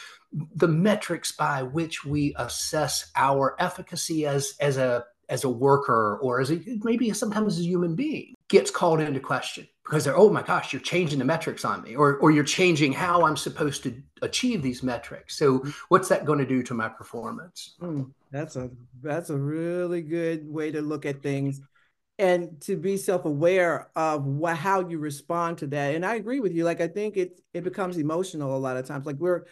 the 0.56 0.68
metrics 0.68 1.32
by 1.32 1.64
which 1.64 2.04
we 2.04 2.34
assess 2.38 3.12
our 3.16 3.56
efficacy 3.60 4.26
as, 4.26 4.56
as 4.60 4.78
a, 4.78 5.06
as 5.30 5.44
a 5.44 5.50
worker 5.50 6.20
or 6.22 6.40
as 6.40 6.52
a, 6.52 6.62
maybe 6.84 7.12
sometimes 7.14 7.58
as 7.58 7.66
a 7.66 7.68
human 7.68 7.96
being 7.96 8.36
gets 8.48 8.70
called 8.70 9.00
into 9.00 9.20
question 9.20 9.68
because 9.84 10.04
they're, 10.04 10.18
oh 10.18 10.30
my 10.30 10.42
gosh, 10.42 10.74
you're 10.74 10.82
changing 10.82 11.20
the 11.20 11.26
metrics 11.26 11.64
on 11.64 11.84
me, 11.84 11.96
or, 11.96 12.18
or 12.18 12.32
you're 12.32 12.44
changing 12.44 12.92
how 12.92 13.24
I'm 13.24 13.38
supposed 13.38 13.84
to 13.84 14.02
achieve 14.24 14.64
these 14.64 14.82
metrics. 14.82 15.38
So 15.38 15.64
what's 15.90 16.10
that 16.10 16.26
going 16.26 16.40
to 16.40 16.46
do 16.46 16.64
to 16.64 16.74
my 16.74 16.90
performance? 16.90 17.76
Mm, 17.80 18.12
that's 18.32 18.56
a, 18.56 18.72
that's 19.04 19.30
a 19.30 19.38
really 19.38 20.02
good 20.02 20.52
way 20.52 20.72
to 20.72 20.82
look 20.82 21.06
at 21.06 21.22
things 21.22 21.62
and 22.18 22.62
to 22.62 22.78
be 22.78 22.96
self-aware 22.96 23.90
of 23.96 24.26
what, 24.26 24.56
how 24.56 24.88
you 24.88 24.98
respond 25.00 25.58
to 25.58 25.68
that. 25.68 25.96
And 25.96 26.06
I 26.06 26.16
agree 26.16 26.40
with 26.40 26.54
you. 26.54 26.64
Like, 26.64 26.80
I 26.80 26.88
think 26.88 27.18
it, 27.18 27.42
it 27.54 27.64
becomes 27.64 27.98
emotional 27.98 28.56
a 28.56 28.58
lot 28.58 28.78
of 28.78 28.88
times. 28.88 29.06
Like 29.06 29.18
we're, 29.18 29.44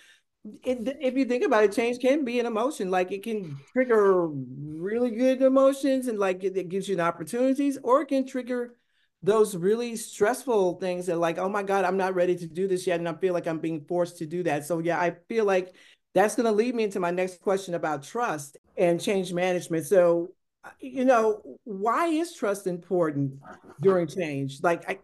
it, 0.63 0.97
if 1.01 1.15
you 1.15 1.25
think 1.25 1.43
about 1.43 1.63
it, 1.63 1.73
change 1.73 1.99
can 1.99 2.23
be 2.23 2.39
an 2.39 2.45
emotion. 2.45 2.89
Like 2.89 3.11
it 3.11 3.23
can 3.23 3.57
trigger 3.73 4.27
really 4.27 5.11
good 5.11 5.41
emotions 5.41 6.07
and 6.07 6.17
like 6.19 6.43
it, 6.43 6.55
it 6.55 6.69
gives 6.69 6.87
you 6.87 6.95
the 6.95 7.03
opportunities, 7.03 7.77
or 7.83 8.01
it 8.01 8.07
can 8.07 8.25
trigger 8.25 8.75
those 9.21 9.55
really 9.55 9.95
stressful 9.95 10.79
things 10.79 11.05
that 11.05 11.17
like, 11.17 11.37
oh 11.37 11.47
my 11.47 11.63
God, 11.63 11.85
I'm 11.85 11.97
not 11.97 12.13
ready 12.13 12.35
to 12.35 12.47
do 12.47 12.67
this 12.67 12.85
yet. 12.85 12.99
And 12.99 13.07
I 13.07 13.13
feel 13.13 13.33
like 13.33 13.47
I'm 13.47 13.59
being 13.59 13.85
forced 13.87 14.17
to 14.17 14.25
do 14.25 14.43
that. 14.43 14.65
So 14.65 14.79
yeah, 14.79 14.99
I 14.99 15.15
feel 15.29 15.45
like 15.45 15.75
that's 16.13 16.35
going 16.35 16.45
to 16.45 16.51
lead 16.51 16.75
me 16.75 16.83
into 16.83 16.99
my 16.99 17.11
next 17.11 17.41
question 17.41 17.73
about 17.73 18.03
trust 18.03 18.57
and 18.77 19.01
change 19.01 19.33
management. 19.33 19.85
So 19.85 20.33
you 20.79 21.05
know, 21.05 21.41
why 21.63 22.07
is 22.07 22.33
trust 22.33 22.67
important 22.67 23.39
during 23.81 24.07
change? 24.07 24.61
Like, 24.61 24.89
I, 24.89 24.99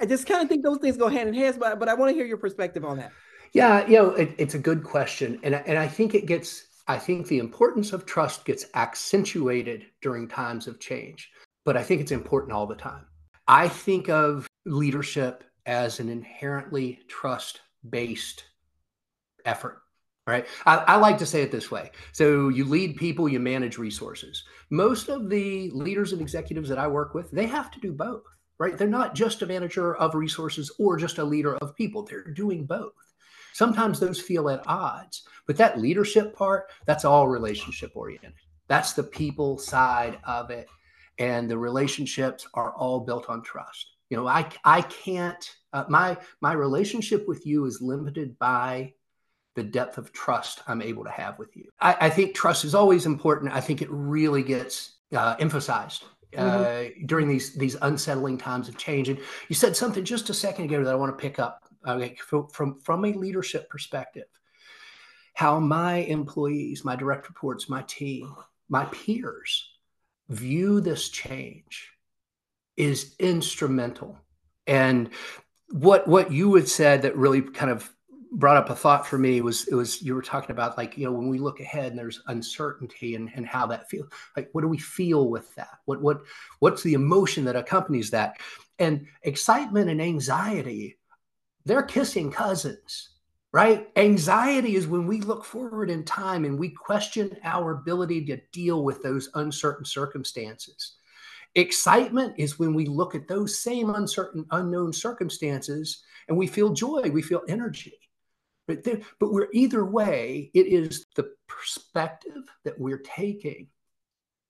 I 0.00 0.06
just 0.06 0.26
kind 0.26 0.42
of 0.42 0.48
think 0.48 0.62
those 0.62 0.78
things 0.78 0.96
go 0.96 1.08
hand 1.08 1.28
in 1.28 1.34
hand, 1.34 1.56
but, 1.58 1.78
but 1.78 1.88
I 1.88 1.94
want 1.94 2.10
to 2.10 2.14
hear 2.14 2.26
your 2.26 2.36
perspective 2.36 2.84
on 2.84 2.98
that. 2.98 3.12
Yeah, 3.52 3.86
you 3.86 3.96
know, 3.96 4.10
it, 4.10 4.34
it's 4.38 4.54
a 4.54 4.58
good 4.58 4.82
question. 4.82 5.38
And, 5.42 5.54
and 5.54 5.78
I 5.78 5.86
think 5.88 6.14
it 6.14 6.26
gets, 6.26 6.66
I 6.88 6.98
think 6.98 7.26
the 7.26 7.38
importance 7.38 7.92
of 7.92 8.06
trust 8.06 8.44
gets 8.44 8.66
accentuated 8.74 9.86
during 10.00 10.28
times 10.28 10.66
of 10.66 10.80
change, 10.80 11.30
but 11.64 11.76
I 11.76 11.82
think 11.82 12.00
it's 12.00 12.12
important 12.12 12.52
all 12.52 12.66
the 12.66 12.74
time. 12.74 13.04
I 13.46 13.68
think 13.68 14.08
of 14.08 14.46
leadership 14.64 15.44
as 15.66 16.00
an 16.00 16.08
inherently 16.08 17.00
trust 17.08 17.60
based 17.88 18.44
effort 19.44 19.81
right? 20.26 20.46
I, 20.66 20.76
I, 20.76 20.96
like 20.96 21.18
to 21.18 21.26
say 21.26 21.42
it 21.42 21.50
this 21.50 21.70
way. 21.70 21.90
So 22.12 22.48
you 22.48 22.64
lead 22.64 22.96
people, 22.96 23.28
you 23.28 23.40
manage 23.40 23.78
resources. 23.78 24.44
Most 24.70 25.08
of 25.08 25.28
the 25.28 25.70
leaders 25.70 26.12
and 26.12 26.20
executives 26.20 26.68
that 26.68 26.78
I 26.78 26.86
work 26.86 27.14
with, 27.14 27.30
they 27.30 27.46
have 27.46 27.70
to 27.72 27.80
do 27.80 27.92
both, 27.92 28.22
right? 28.58 28.78
They're 28.78 28.88
not 28.88 29.14
just 29.14 29.42
a 29.42 29.46
manager 29.46 29.96
of 29.96 30.14
resources 30.14 30.70
or 30.78 30.96
just 30.96 31.18
a 31.18 31.24
leader 31.24 31.56
of 31.56 31.74
people. 31.74 32.04
They're 32.04 32.24
doing 32.24 32.66
both. 32.66 32.92
Sometimes 33.52 33.98
those 33.98 34.20
feel 34.20 34.48
at 34.48 34.66
odds, 34.66 35.24
but 35.46 35.56
that 35.56 35.80
leadership 35.80 36.34
part, 36.34 36.70
that's 36.86 37.04
all 37.04 37.28
relationship 37.28 37.92
oriented. 37.94 38.32
That's 38.68 38.92
the 38.92 39.02
people 39.02 39.58
side 39.58 40.18
of 40.24 40.50
it. 40.50 40.68
And 41.18 41.50
the 41.50 41.58
relationships 41.58 42.46
are 42.54 42.72
all 42.72 43.00
built 43.00 43.28
on 43.28 43.42
trust. 43.42 43.86
You 44.08 44.16
know, 44.16 44.26
I, 44.26 44.48
I 44.64 44.82
can't, 44.82 45.56
uh, 45.72 45.84
my, 45.88 46.16
my 46.40 46.52
relationship 46.52 47.28
with 47.28 47.44
you 47.46 47.66
is 47.66 47.82
limited 47.82 48.38
by 48.38 48.94
the 49.54 49.62
depth 49.62 49.98
of 49.98 50.12
trust 50.12 50.62
I'm 50.66 50.82
able 50.82 51.04
to 51.04 51.10
have 51.10 51.38
with 51.38 51.56
you. 51.56 51.68
I, 51.80 51.96
I 52.02 52.10
think 52.10 52.34
trust 52.34 52.64
is 52.64 52.74
always 52.74 53.06
important. 53.06 53.52
I 53.52 53.60
think 53.60 53.82
it 53.82 53.88
really 53.90 54.42
gets 54.42 54.96
uh, 55.14 55.36
emphasized 55.38 56.04
uh, 56.36 56.42
mm-hmm. 56.42 57.06
during 57.06 57.28
these 57.28 57.54
these 57.54 57.76
unsettling 57.82 58.38
times 58.38 58.68
of 58.68 58.76
change. 58.76 59.08
And 59.08 59.18
you 59.48 59.54
said 59.54 59.76
something 59.76 60.04
just 60.04 60.30
a 60.30 60.34
second 60.34 60.66
ago 60.66 60.82
that 60.82 60.92
I 60.92 60.96
want 60.96 61.16
to 61.16 61.20
pick 61.20 61.38
up 61.38 61.62
okay, 61.86 62.16
from, 62.16 62.48
from 62.48 62.80
from 62.80 63.04
a 63.04 63.12
leadership 63.12 63.68
perspective. 63.68 64.26
How 65.34 65.60
my 65.60 65.96
employees, 65.96 66.84
my 66.84 66.96
direct 66.96 67.28
reports, 67.28 67.68
my 67.68 67.82
team, 67.82 68.34
my 68.68 68.84
peers 68.86 69.68
view 70.28 70.80
this 70.80 71.08
change 71.08 71.90
is 72.76 73.14
instrumental. 73.18 74.18
And 74.66 75.10
what 75.70 76.06
what 76.06 76.32
you 76.32 76.54
had 76.54 76.68
said 76.68 77.02
that 77.02 77.16
really 77.16 77.42
kind 77.42 77.70
of 77.70 77.90
brought 78.32 78.56
up 78.56 78.70
a 78.70 78.74
thought 78.74 79.06
for 79.06 79.18
me 79.18 79.40
was 79.42 79.68
it 79.68 79.74
was 79.74 80.00
you 80.02 80.14
were 80.14 80.22
talking 80.22 80.52
about 80.52 80.78
like 80.78 80.96
you 80.96 81.04
know 81.04 81.12
when 81.12 81.28
we 81.28 81.38
look 81.38 81.60
ahead 81.60 81.86
and 81.92 81.98
there's 81.98 82.22
uncertainty 82.28 83.14
and, 83.14 83.30
and 83.34 83.46
how 83.46 83.66
that 83.66 83.90
feels 83.90 84.08
like 84.36 84.48
what 84.52 84.62
do 84.62 84.68
we 84.68 84.78
feel 84.78 85.28
with 85.28 85.54
that? 85.54 85.78
What 85.84 86.00
what 86.00 86.22
what's 86.60 86.82
the 86.82 86.94
emotion 86.94 87.44
that 87.44 87.56
accompanies 87.56 88.10
that? 88.10 88.38
And 88.78 89.06
excitement 89.22 89.90
and 89.90 90.00
anxiety 90.00 90.98
they're 91.64 91.82
kissing 91.82 92.30
cousins 92.30 93.10
right? 93.52 93.90
Anxiety 93.96 94.76
is 94.76 94.86
when 94.86 95.06
we 95.06 95.20
look 95.20 95.44
forward 95.44 95.90
in 95.90 96.04
time 96.04 96.44
and 96.44 96.58
we 96.58 96.70
question 96.70 97.36
our 97.44 97.72
ability 97.72 98.24
to 98.24 98.40
deal 98.50 98.82
with 98.82 99.02
those 99.02 99.28
uncertain 99.34 99.84
circumstances. 99.84 100.94
Excitement 101.54 102.34
is 102.38 102.58
when 102.58 102.72
we 102.72 102.86
look 102.86 103.14
at 103.14 103.28
those 103.28 103.58
same 103.58 103.90
uncertain 103.90 104.46
unknown 104.52 104.90
circumstances 104.90 106.02
and 106.28 106.36
we 106.36 106.46
feel 106.46 106.72
joy 106.72 107.02
we 107.10 107.20
feel 107.20 107.42
energy 107.46 107.92
but, 108.66 108.84
there, 108.84 109.00
but 109.18 109.32
we're 109.32 109.48
either 109.52 109.84
way, 109.84 110.50
it 110.54 110.66
is 110.66 111.06
the 111.16 111.32
perspective 111.48 112.44
that 112.64 112.78
we're 112.78 112.98
taking 112.98 113.68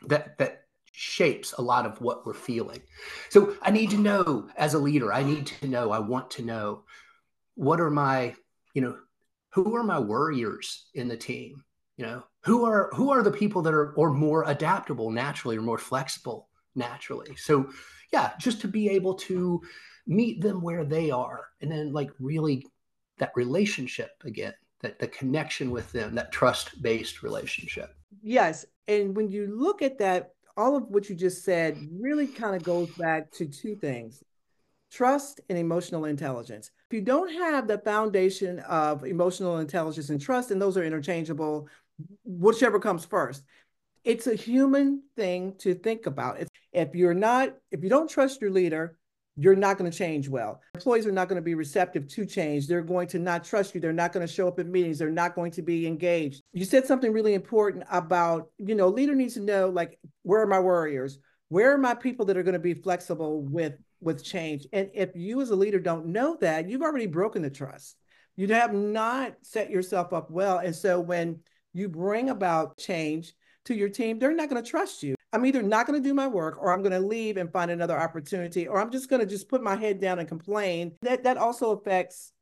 that 0.07 0.37
that 0.39 0.63
shapes 0.93 1.55
a 1.55 1.63
lot 1.63 1.87
of 1.87 2.01
what 2.01 2.27
we're 2.27 2.35
feeling. 2.35 2.83
So 3.31 3.57
I 3.63 3.71
need 3.71 3.91
to 3.91 3.99
know 3.99 4.49
as 4.57 4.75
a 4.75 4.79
leader, 4.79 5.13
I 5.13 5.23
need 5.23 5.47
to 5.47 5.69
know, 5.69 5.91
I 5.91 5.99
want 5.99 6.31
to 6.33 6.43
know 6.43 6.85
what 7.55 7.81
are 7.81 7.91
my, 7.91 8.35
you 8.75 8.83
know, 8.83 8.99
who 9.51 9.75
are 9.77 9.83
my 9.83 9.99
warriors 9.99 10.87
in 10.95 11.09
the 11.09 11.17
team? 11.17 11.65
You 11.97 12.07
know, 12.07 12.25
who 12.45 12.65
are 12.65 12.91
who 12.95 13.11
are 13.11 13.23
the 13.23 13.31
people 13.31 13.63
that 13.63 13.75
are 13.75 13.93
or 13.93 14.13
more 14.13 14.45
adaptable 14.45 15.11
naturally 15.11 15.59
or 15.59 15.63
more 15.63 15.79
flexible 15.79 16.49
naturally. 16.75 17.37
So 17.37 17.71
yeah, 18.13 18.33
just 18.39 18.61
to 18.63 18.69
be 18.69 18.89
able 18.91 19.15
to 19.15 19.61
meet 20.07 20.41
them 20.41 20.63
where 20.63 20.85
they 20.85 21.11
are 21.11 21.47
and 21.61 21.71
then 21.71 21.93
like 21.93 22.11
really 22.19 22.67
that 23.23 23.31
relationship 23.37 24.11
again 24.25 24.53
that 24.81 24.99
the 24.99 25.07
connection 25.07 25.71
with 25.71 25.93
them 25.93 26.13
that 26.13 26.33
trust 26.33 26.83
based 26.83 27.23
relationship. 27.23 27.95
Yes 28.21 28.67
and 28.89 29.15
when 29.17 29.31
you 29.31 29.47
look 29.57 29.81
at 29.81 29.97
that 29.99 30.31
all 30.57 30.77
of 30.77 30.89
what 30.89 31.09
you 31.09 31.15
just 31.15 31.45
said 31.45 31.79
really 31.93 32.27
kind 32.27 32.57
of 32.57 32.65
goes 32.65 32.91
back 32.97 33.31
to 33.31 33.47
two 33.47 33.77
things 33.77 34.25
trust 34.91 35.41
and 35.49 35.57
emotional 35.57 36.07
intelligence. 36.07 36.73
If 36.91 36.95
you 36.97 37.01
don't 37.01 37.33
have 37.33 37.69
the 37.69 37.79
foundation 37.79 38.59
of 38.59 39.05
emotional 39.05 39.59
intelligence 39.59 40.11
and 40.11 40.21
trust 40.21 40.51
and 40.51 40.61
those 40.61 40.77
are 40.77 40.85
interchangeable 40.85 41.69
whichever 42.25 42.81
comes 42.81 43.05
first 43.05 43.45
it's 44.03 44.27
a 44.27 44.35
human 44.35 45.01
thing 45.15 45.55
to 45.59 45.77
think 45.77 46.07
about. 46.07 46.39
If 46.73 46.93
you're 46.97 47.15
not 47.15 47.55
if 47.71 47.85
you 47.85 47.89
don't 47.89 48.11
trust 48.11 48.41
your 48.41 48.51
leader 48.51 48.99
you're 49.37 49.57
not 49.57 49.79
going 49.79 49.91
to 49.91 49.97
change 49.97 50.29
well. 50.29 50.61
Employees 50.75 51.07
are 51.07 51.13
not 51.13 51.29
going 51.29 51.37
to 51.37 51.43
be 51.43 51.55
receptive 51.55 52.07
to 52.09 52.27
change. 52.27 52.67
They're 52.67 52.83
going 52.83 53.09
to 53.09 53.19
not 53.19 53.45
trust 53.45 53.75
you. 53.75 53.81
They're 53.81 53.93
not 53.93 54.13
going 54.13 54.27
to 54.27 54.33
show 54.33 54.47
up 54.47 54.59
at 54.59 54.67
meetings. 54.67 54.99
They're 54.99 55.11
not 55.11 55.35
going 55.35 55.53
to 55.53 55.63
be 55.63 55.87
engaged. 55.87 56.43
You 56.53 56.65
said 56.65 56.87
something 56.87 57.13
really 57.13 57.35
important 57.35 57.85
about, 57.91 58.51
you 58.59 58.75
know, 58.75 58.89
leader 58.89 59.15
needs 59.15 59.35
to 59.35 59.41
know 59.41 59.71
like 59.71 59.99
where 60.23 60.43
are 60.43 60.47
my 60.47 60.61
warriors? 60.61 61.19
Where 61.49 61.73
are 61.73 61.79
my 61.79 61.95
people 61.95 62.27
that 62.27 62.37
are 62.37 62.43
going 62.43 62.55
to 62.55 62.59
be 62.59 62.75
flexible 62.75 63.43
with 63.43 63.75
with 64.01 64.25
change? 64.25 64.67
And 64.73 64.91
if 64.95 65.11
you 65.15 65.41
as 65.41 65.51
a 65.51 65.57
leader 65.57 65.81
don't 65.81 66.07
know 66.07 66.37
that, 66.41 66.69
you've 66.69 66.83
already 66.83 67.07
broken 67.07 67.43
the 67.43 67.51
trust. 67.51 67.97
You 68.37 68.49
have 68.49 68.73
not 68.73 69.35
set 69.43 69.71
yourself 69.71 70.13
up 70.13 70.31
well. 70.31 70.59
And 70.59 70.75
so 70.75 71.01
when 71.01 71.41
you 71.73 71.89
bring 71.89 72.31
about 72.31 72.79
change 72.79 73.35
to 73.67 73.75
your 73.75 73.89
team, 73.89 74.19
they're 74.19 74.35
not 74.35 74.49
going 74.49 74.63
to 74.63 74.71
trust 74.71 75.03
you. 75.03 75.15
I'm 75.33 75.47
either 75.47 75.63
not 75.63 75.87
going 75.87 76.01
to 76.01 76.07
do 76.07 76.15
my 76.15 76.27
work 76.27 76.59
or 76.61 76.73
I'm 76.73 76.83
going 76.83 76.93
to 76.93 77.01
leave 77.01 77.37
and 77.39 77.51
find 77.51 77.71
another 77.71 77.99
opportunity 77.99 78.69
or 78.69 78.79
I'm 78.79 78.91
just 78.91 79.09
going 79.09 79.21
to 79.21 79.27
just 79.27 79.49
put 79.49 79.63
my 79.63 79.77
head 79.77 80.01
down 80.01 80.19
and 80.19 80.29
complain. 80.29 80.93
That 81.03 81.25
that 81.25 81.39
also 81.39 81.71
affects 81.71 82.33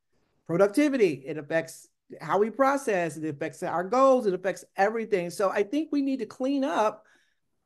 productivity. 0.47 1.23
It 1.25 1.37
affects 1.37 1.87
how 2.19 2.39
we 2.39 2.49
process, 2.49 3.15
it 3.15 3.27
affects 3.27 3.63
our 3.63 3.85
goals, 3.85 4.27
it 4.27 4.33
affects 4.33 4.65
everything. 4.75 5.29
So 5.29 5.49
I 5.49 5.63
think 5.63 5.89
we 5.91 6.01
need 6.01 6.19
to 6.19 6.25
clean 6.25 6.63
up 6.65 7.05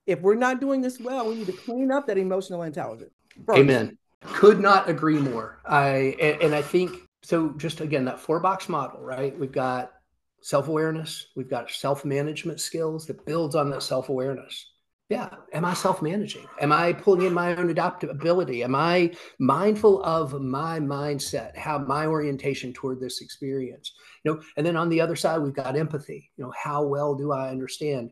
if 0.05 0.21
we're 0.21 0.35
not 0.35 0.59
doing 0.59 0.81
this 0.81 0.99
well, 0.99 1.27
we 1.27 1.35
need 1.35 1.47
to 1.47 1.53
clean 1.53 1.91
up 1.91 2.05
that 2.07 2.17
emotional 2.17 2.61
intelligence. 2.63 3.11
First. 3.45 3.59
Amen. 3.59 3.97
Could 4.21 4.59
not 4.59 4.89
agree 4.89 5.17
more. 5.17 5.59
I 5.65 6.15
and, 6.21 6.41
and 6.41 6.55
I 6.55 6.61
think 6.61 6.95
so 7.23 7.49
just 7.57 7.81
again, 7.81 8.05
that 8.05 8.19
four 8.19 8.39
box 8.39 8.69
model, 8.69 9.01
right? 9.01 9.37
We've 9.37 9.51
got 9.51 9.91
self 10.41 10.67
awareness, 10.67 11.27
we've 11.35 11.49
got 11.49 11.71
self 11.71 12.05
management 12.05 12.59
skills 12.59 13.07
that 13.07 13.25
builds 13.25 13.55
on 13.55 13.69
that 13.71 13.83
self 13.83 14.09
awareness. 14.09 14.71
Yeah. 15.09 15.29
Am 15.53 15.65
I 15.65 15.75
self 15.75 16.01
managing? 16.01 16.47
Am 16.59 16.71
I 16.71 16.93
pulling 16.93 17.27
in 17.27 17.33
my 17.33 17.55
own 17.55 17.69
adaptability? 17.69 18.63
Am 18.63 18.73
I 18.73 19.13
mindful 19.37 20.03
of 20.03 20.41
my 20.41 20.79
mindset, 20.79 21.55
how 21.55 21.77
my 21.77 22.07
orientation 22.07 22.73
toward 22.73 22.99
this 22.99 23.21
experience? 23.21 23.93
You 24.23 24.33
know, 24.33 24.41
and 24.57 24.65
then 24.65 24.75
on 24.75 24.89
the 24.89 25.01
other 25.01 25.15
side, 25.15 25.41
we've 25.41 25.53
got 25.53 25.77
empathy. 25.77 26.31
You 26.37 26.45
know, 26.45 26.53
how 26.57 26.83
well 26.83 27.13
do 27.13 27.31
I 27.31 27.49
understand? 27.49 28.11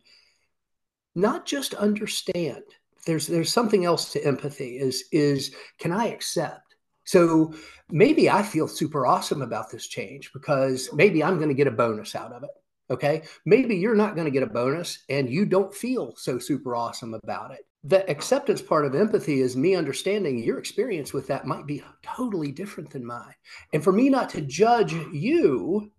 Not 1.15 1.47
just 1.47 1.73
understand. 1.73 2.63
There's 3.07 3.25
there's 3.25 3.51
something 3.51 3.85
else 3.85 4.11
to 4.13 4.23
empathy 4.23 4.77
is 4.77 5.05
is 5.11 5.55
can 5.79 5.91
I 5.91 6.07
accept? 6.07 6.75
So 7.05 7.55
maybe 7.89 8.29
I 8.29 8.43
feel 8.43 8.67
super 8.67 9.07
awesome 9.07 9.41
about 9.41 9.71
this 9.71 9.87
change 9.87 10.31
because 10.31 10.89
maybe 10.93 11.23
I'm 11.23 11.37
going 11.37 11.49
to 11.49 11.55
get 11.55 11.67
a 11.67 11.71
bonus 11.71 12.15
out 12.15 12.31
of 12.31 12.43
it. 12.43 12.51
Okay. 12.93 13.23
Maybe 13.45 13.75
you're 13.75 13.95
not 13.95 14.15
going 14.15 14.25
to 14.25 14.31
get 14.31 14.43
a 14.43 14.47
bonus 14.47 14.99
and 15.09 15.27
you 15.27 15.45
don't 15.45 15.73
feel 15.73 16.13
so 16.15 16.37
super 16.37 16.75
awesome 16.75 17.15
about 17.15 17.51
it. 17.51 17.65
The 17.83 18.07
acceptance 18.09 18.61
part 18.61 18.85
of 18.85 18.93
empathy 18.93 19.41
is 19.41 19.57
me 19.57 19.75
understanding 19.75 20.41
your 20.41 20.59
experience 20.59 21.11
with 21.11 21.25
that 21.27 21.47
might 21.47 21.65
be 21.65 21.83
totally 22.03 22.51
different 22.51 22.91
than 22.91 23.05
mine. 23.05 23.33
And 23.73 23.83
for 23.83 23.91
me 23.91 24.09
not 24.09 24.29
to 24.29 24.41
judge 24.41 24.93
you 24.93 25.91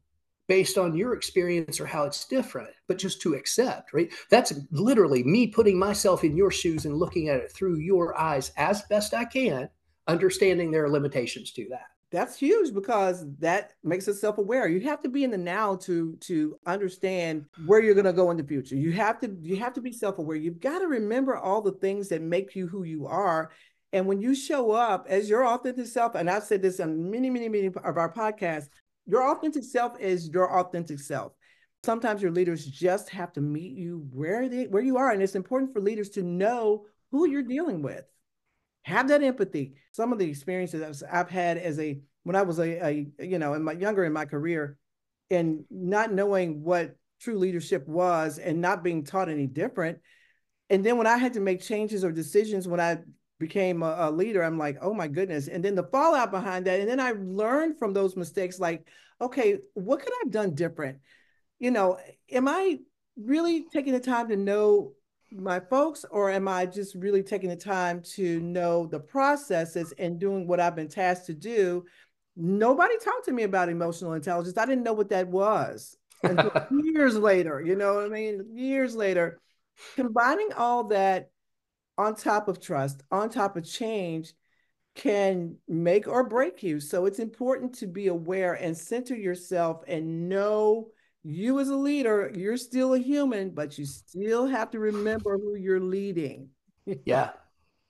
based 0.47 0.79
on 0.79 0.97
your 0.97 1.15
experience 1.15 1.81
or 1.81 1.87
how 1.87 2.05
it's 2.05 2.29
different, 2.29 2.71
but 2.87 2.99
just 2.99 3.21
to 3.23 3.35
accept, 3.35 3.93
right? 3.93 4.13
That's 4.31 4.53
literally 4.71 5.25
me 5.25 5.49
putting 5.49 5.79
myself 5.79 6.23
in 6.23 6.37
your 6.37 6.53
shoes 6.53 6.85
and 6.85 6.97
looking 6.97 7.29
at 7.29 7.41
it 7.41 7.51
through 7.51 7.81
your 7.81 8.17
eyes 8.19 8.53
as 8.57 8.83
best 8.83 9.13
I 9.13 9.25
can 9.25 9.69
understanding 10.07 10.71
there 10.71 10.85
are 10.85 10.91
limitations 10.91 11.51
to 11.53 11.67
that 11.71 11.94
that's 12.15 12.39
huge 12.39 12.73
because 12.73 13.27
that 13.41 13.73
makes 13.83 14.07
us 14.07 14.21
self-aware. 14.21 14.69
You 14.69 14.81
have 14.83 15.03
to 15.03 15.09
be 15.09 15.25
in 15.25 15.31
the 15.31 15.39
now 15.39 15.77
to 15.77 16.17
to 16.21 16.57
understand 16.65 17.47
where 17.67 17.83
you're 17.83 17.95
going 17.95 18.05
to 18.05 18.13
go 18.13 18.31
in 18.31 18.37
the 18.37 18.45
future. 18.45 18.77
You 18.77 18.93
have 18.93 19.21
to 19.21 19.37
you 19.41 19.57
have 19.57 19.73
to 19.75 19.81
be 19.81 19.93
self-aware. 19.93 20.37
You've 20.37 20.61
got 20.61 20.79
to 20.79 20.87
remember 20.87 21.37
all 21.37 21.61
the 21.61 21.73
things 21.73 22.09
that 22.09 22.23
make 22.23 22.55
you 22.55 22.69
who 22.69 22.85
you 22.85 23.07
are. 23.07 23.51
And 23.93 24.07
when 24.07 24.21
you 24.21 24.35
show 24.35 24.71
up 24.71 25.07
as 25.09 25.29
your 25.29 25.47
authentic 25.47 25.87
self 25.87 26.15
and 26.15 26.29
i've 26.29 26.43
said 26.43 26.63
this 26.63 26.81
on 26.81 27.11
many 27.11 27.31
many 27.31 27.49
many 27.49 27.67
of 27.67 27.97
our 27.97 28.13
podcasts 28.13 28.69
your 29.07 29.31
authentic 29.31 29.65
self 29.65 29.99
is 30.01 30.29
your 30.29 30.59
authentic 30.59 30.99
self. 30.99 31.33
Sometimes 31.85 32.23
your 32.23 32.33
leaders 32.33 32.65
just 32.65 33.11
have 33.11 33.33
to 33.35 33.41
meet 33.41 33.77
you 33.77 34.07
where 34.11 34.49
they 34.49 34.67
where 34.67 34.83
you 34.83 34.97
are 34.97 35.11
and 35.11 35.23
it's 35.23 35.35
important 35.35 35.73
for 35.73 35.81
leaders 35.81 36.11
to 36.11 36.23
know 36.23 36.87
who 37.11 37.29
you're 37.29 37.43
dealing 37.43 37.83
with 37.83 38.05
have 38.85 39.09
that 39.09 39.23
empathy. 39.23 39.75
Some 39.93 40.13
of 40.13 40.19
the 40.19 40.29
experiences 40.29 41.03
I've 41.03 41.31
had 41.31 41.59
as 41.59 41.79
a 41.79 41.99
when 42.23 42.37
I 42.37 42.43
was 42.43 42.59
a, 42.59 42.87
a 42.87 43.07
you 43.19 43.39
know 43.39 43.55
in 43.55 43.63
my 43.63 43.73
younger 43.73 44.05
in 44.05 44.13
my 44.13 44.25
career, 44.25 44.79
and 45.31 45.65
not 45.71 46.13
knowing 46.13 46.63
what 46.63 46.97
true 47.21 47.39
leadership 47.39 47.87
was 47.89 48.39
and 48.39 48.61
not 48.61 48.85
being 48.85 49.05
taught 49.05 49.29
any 49.29 49.47
different, 49.47 49.99
and 50.71 50.85
then 50.85 50.99
when 50.99 51.07
I 51.07 51.17
had 51.17 51.33
to 51.35 51.41
make 51.41 51.63
changes 51.63 52.05
or 52.05 52.13
decisions 52.13 52.69
when 52.69 52.81
I 52.81 52.99
became 53.39 53.83
a, 53.83 53.97
a 53.99 54.11
leader, 54.11 54.43
I'm 54.43 54.59
like, 54.59 54.79
oh 54.81 54.95
my 54.95 55.09
goodness, 55.09 55.49
and 55.49 55.65
then 55.65 55.75
the 55.75 55.85
fallout 55.85 56.31
behind 56.31 56.67
that, 56.67 56.81
and 56.81 56.89
then 56.89 57.01
I 57.01 57.13
learned 57.13 57.79
from 57.79 57.93
those 57.93 58.17
mistakes, 58.17 58.61
like, 58.61 58.87
okay, 59.21 59.59
what 59.75 60.01
could 60.01 60.13
I 60.13 60.21
have 60.25 60.33
done 60.33 60.55
different? 60.55 60.99
You 61.59 61.71
know, 61.71 61.99
am 62.31 62.49
I 62.49 62.79
really 63.17 63.65
taking 63.73 63.93
the 63.93 64.01
time 64.01 64.29
to 64.29 64.37
know 64.37 64.93
my 65.35 65.61
folks, 65.61 66.05
or 66.11 66.31
am 66.31 66.49
I 66.49 66.67
just 66.67 66.95
really 66.95 67.23
taking 67.23 67.51
the 67.51 67.57
time 67.57 68.03
to 68.15 68.41
know 68.41 68.87
the 68.87 69.01
processes 69.01 69.93
and 69.99 70.19
doing 70.19 70.47
what 70.47 70.61
I've 70.61 70.77
been 70.77 70.89
tasked 70.89 71.27
to 71.27 71.35
do? 71.35 71.85
Nobody 72.37 72.97
talked 72.99 73.27
to 73.27 73.33
me 73.33 73.43
about 73.45 73.69
emotional 73.69 74.15
intelligence. 74.15 74.57
I 74.59 74.67
didn't 74.67 74.85
know 74.85 74.93
what 74.93 75.11
that 75.11 75.29
was 75.29 75.97
until 76.23 76.53
years 76.85 77.17
later. 77.17 77.61
You 77.61 77.77
know 77.77 77.95
what 77.95 78.05
I 78.05 78.09
mean? 78.09 78.57
Years 78.57 78.97
later, 78.97 79.41
combining 79.97 80.53
all 80.57 80.85
that 80.85 81.31
on 81.97 82.15
top 82.15 82.49
of 82.49 82.61
trust, 82.61 83.03
on 83.11 83.31
top 83.31 83.57
of 83.57 83.65
change, 83.65 84.33
can 84.95 85.57
make 85.69 86.07
or 86.07 86.29
break 86.29 86.63
you. 86.63 86.81
So 86.81 87.07
it's 87.07 87.19
important 87.19 87.75
to 87.77 87.87
be 87.87 88.07
aware 88.09 88.55
and 88.55 88.77
center 88.77 89.17
yourself 89.17 89.83
and 89.89 90.29
know 90.29 90.89
you 91.25 91.59
as 91.59 91.71
a 91.71 91.77
leader, 91.77 92.31
you're 92.35 92.59
still 92.59 92.95
a 92.95 92.99
human, 92.99 93.51
but 93.51 93.79
you 93.79 93.87
still 93.87 94.47
have 94.47 94.71
to 94.73 94.79
remember 94.79 95.39
who 95.39 95.57
you're 95.57 95.81
leading. 95.81 96.51
yeah. 97.05 97.31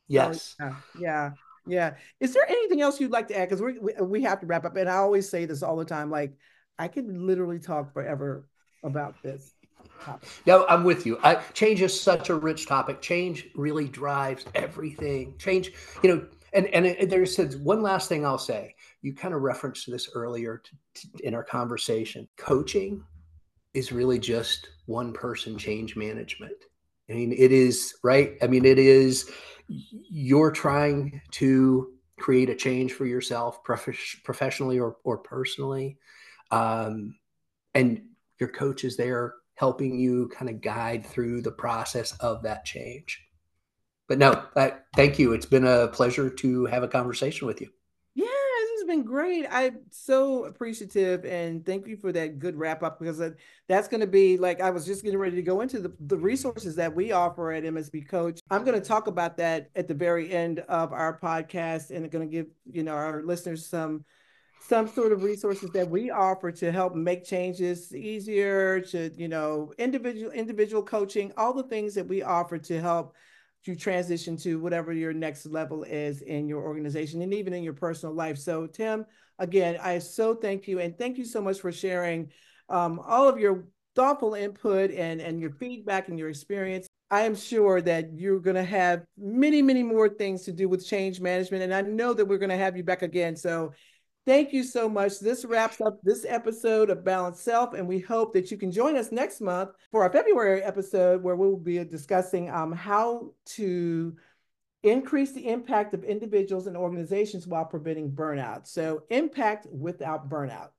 Yes. 0.07 0.55
So, 0.61 0.67
yeah. 0.67 0.75
Yeah. 1.01 1.31
Yeah. 1.67 1.95
Is 2.21 2.35
there 2.35 2.45
anything 2.47 2.83
else 2.83 3.01
you'd 3.01 3.11
like 3.11 3.27
to 3.29 3.39
add? 3.39 3.49
Because 3.49 3.63
we, 3.63 3.79
we 4.03 4.23
have 4.23 4.39
to 4.41 4.47
wrap 4.47 4.67
up. 4.67 4.77
And 4.77 4.87
I 4.87 4.97
always 4.97 5.31
say 5.31 5.47
this 5.47 5.63
all 5.63 5.77
the 5.77 5.85
time. 5.87 6.11
Like, 6.11 6.35
I 6.79 6.89
could 6.89 7.09
literally 7.09 7.59
talk 7.59 7.95
forever 7.95 8.47
about 8.83 9.15
this 9.23 9.55
topic. 10.05 10.29
No, 10.47 10.67
I'm 10.67 10.85
with 10.85 11.07
you. 11.07 11.19
I, 11.23 11.37
change 11.55 11.81
is 11.81 11.99
such 11.99 12.29
a 12.29 12.35
rich 12.35 12.67
topic. 12.67 13.01
Change 13.01 13.49
really 13.55 13.89
drives 13.89 14.45
everything. 14.55 15.37
Change, 15.39 15.73
you 16.03 16.15
know, 16.15 16.27
and 16.53 16.67
and 16.67 16.85
it, 16.85 17.09
there's 17.09 17.39
one 17.57 17.83
last 17.83 18.11
thing 18.11 18.27
I'll 18.27 18.37
say. 18.37 18.75
You 19.01 19.15
kind 19.15 19.33
of 19.33 19.41
referenced 19.41 19.91
this 19.91 20.11
earlier 20.15 20.63
to, 20.63 20.71
to, 20.95 21.27
in 21.27 21.35
our 21.35 21.45
conversation. 21.45 22.29
Coaching 22.37 23.03
is 23.75 23.93
really 23.93 24.19
just 24.19 24.69
one 24.87 25.13
person 25.13 25.59
change 25.59 25.97
management. 25.97 26.57
I 27.11 27.15
mean, 27.15 27.33
it 27.33 27.53
is 27.53 27.95
right. 28.03 28.37
I 28.41 28.47
mean, 28.47 28.65
it 28.65 28.79
is 28.79 29.31
you're 29.69 30.53
trying 30.53 31.21
to 31.33 31.93
create 32.19 32.49
a 32.49 32.55
change 32.55 32.93
for 32.93 33.07
yourself 33.07 33.63
prof- 33.65 34.21
professionally 34.25 34.79
or, 34.79 34.97
or 35.05 35.19
personally. 35.19 35.99
Um, 36.51 37.17
and 37.75 38.03
your 38.39 38.49
coach 38.49 38.85
is 38.85 38.97
there 38.97 39.35
helping 39.57 39.99
you 39.99 40.29
kind 40.29 40.49
of 40.49 40.61
guide 40.61 41.05
through 41.05 41.43
the 41.43 41.53
process 41.53 42.13
of 42.19 42.43
that 42.43 42.65
change. 42.65 43.21
But 44.09 44.19
no, 44.19 44.45
that, 44.55 44.87
thank 44.95 45.19
you. 45.19 45.33
It's 45.33 45.47
been 45.47 45.67
a 45.67 45.89
pleasure 45.89 46.31
to 46.31 46.67
have 46.67 46.83
a 46.83 46.89
conversation 46.89 47.47
with 47.47 47.61
you 47.61 47.71
been 48.87 49.03
great. 49.03 49.47
I'm 49.51 49.81
so 49.91 50.45
appreciative 50.45 51.25
and 51.25 51.65
thank 51.65 51.87
you 51.87 51.97
for 51.97 52.13
that 52.13 52.39
good 52.39 52.57
wrap 52.57 52.83
up 52.83 52.99
because 52.99 53.21
that's 53.69 53.89
going 53.89 54.01
to 54.01 54.07
be 54.07 54.37
like 54.37 54.61
I 54.61 54.71
was 54.71 54.87
just 54.87 55.03
getting 55.03 55.19
ready 55.19 55.37
to 55.37 55.43
go 55.43 55.61
into 55.61 55.81
the, 55.81 55.93
the 56.01 56.17
resources 56.17 56.77
that 56.77 56.95
we 56.95 57.13
offer 57.13 57.53
at 57.53 57.65
MSB 57.65 58.09
Coach. 58.09 58.41
I'm 58.51 58.65
going 58.65 58.81
to 58.81 58.87
talk 58.87 59.07
about 59.07 59.37
that 59.39 59.71
at 59.77 59.89
the 59.89 59.95
very 59.95 60.33
end 60.33 60.61
of 60.61 60.93
our 60.93 61.19
podcast 61.19 61.91
and 61.91 62.11
going 62.11 62.29
to 62.29 62.33
give 62.33 62.47
you 62.71 62.83
know 62.83 62.95
our 62.95 63.23
listeners 63.23 63.67
some 63.67 64.05
some 64.61 64.89
sort 64.89 65.13
of 65.13 65.23
resources 65.23 65.71
that 65.71 65.89
we 65.89 66.11
offer 66.11 66.51
to 66.51 66.73
help 66.73 66.95
make 66.95 67.25
changes 67.25 67.95
easier 67.95 68.81
to 68.81 69.11
you 69.17 69.29
know 69.29 69.73
individual 69.79 70.31
individual 70.33 70.83
coaching 70.83 71.33
all 71.37 71.53
the 71.53 71.63
things 71.65 71.95
that 71.95 72.07
we 72.07 72.23
offer 72.23 72.57
to 72.59 72.81
help 72.81 73.15
you 73.67 73.75
transition 73.75 74.37
to 74.39 74.61
whatever 74.61 74.93
your 74.93 75.13
next 75.13 75.47
level 75.47 75.85
is 75.85 76.23
in 76.23 76.49
your 76.49 76.63
organization 76.63 77.23
and 77.23 77.33
even 77.33 77.53
in 77.53 77.63
your 77.63 77.73
personal 77.73 78.15
life. 78.15 78.39
So, 78.39 78.67
Tim, 78.67 79.07
again, 79.39 79.79
I 79.83 79.99
so 79.99 80.35
thank 80.35 80.69
you 80.69 80.81
and 80.81 80.97
thank 80.97 81.19
you 81.19 81.25
so 81.25 81.41
much 81.41 81.61
for 81.61 81.73
sharing 81.73 82.31
um, 82.69 83.01
all 83.05 83.29
of 83.29 83.39
your 83.39 83.67
thoughtful 83.95 84.35
input 84.35 84.91
and, 84.91 85.21
and 85.21 85.41
your 85.41 85.51
feedback 85.51 86.09
and 86.09 86.19
your 86.19 86.29
experience. 86.29 86.87
I 87.11 87.23
am 87.23 87.37
sure 87.37 87.81
that 87.83 88.13
you're 88.15 88.41
going 88.41 88.57
to 88.57 88.65
have 88.65 89.05
many, 89.17 89.63
many 89.63 89.83
more 89.83 90.09
things 90.09 90.43
to 90.43 90.53
do 90.53 90.69
with 90.69 90.87
change 90.87 91.21
management. 91.21 91.63
And 91.63 91.75
I 91.75 91.83
know 91.83 92.13
that 92.15 92.25
we're 92.25 92.39
going 92.39 92.51
to 92.51 92.57
have 92.57 92.77
you 92.77 92.83
back 92.83 93.03
again. 93.03 93.37
So 93.37 93.73
Thank 94.27 94.55
you 94.55 94.63
so 94.63 94.89
much. 94.89 95.21
This 95.21 95.45
wraps 95.45 95.83
up 95.83 95.99
this 96.03 96.25
episode 96.27 96.89
of 96.89 97.05
Balanced 97.05 97.45
Self, 97.45 97.75
and 97.75 97.87
we 97.87 97.99
hope 97.99 98.33
that 98.33 98.51
you 98.51 98.57
can 98.57 98.73
join 98.73 98.97
us 98.97 99.13
next 99.13 99.43
month 99.43 99.71
for 99.91 100.03
our 100.03 100.11
February 100.11 100.63
episode 100.63 101.23
where 101.23 101.37
we 101.37 101.47
will 101.47 101.59
be 101.59 101.85
discussing 101.85 102.49
um, 102.49 102.73
how 102.73 103.33
to 103.45 104.17
increase 104.83 105.33
the 105.33 105.47
impact 105.47 105.93
of 105.93 106.05
individuals 106.05 106.67
and 106.67 106.77
organizations 106.77 107.47
while 107.47 107.67
preventing 107.67 108.11
burnout. 108.13 108.67
So, 108.67 109.03
impact 109.11 109.67
without 109.71 110.31
burnout. 110.31 110.71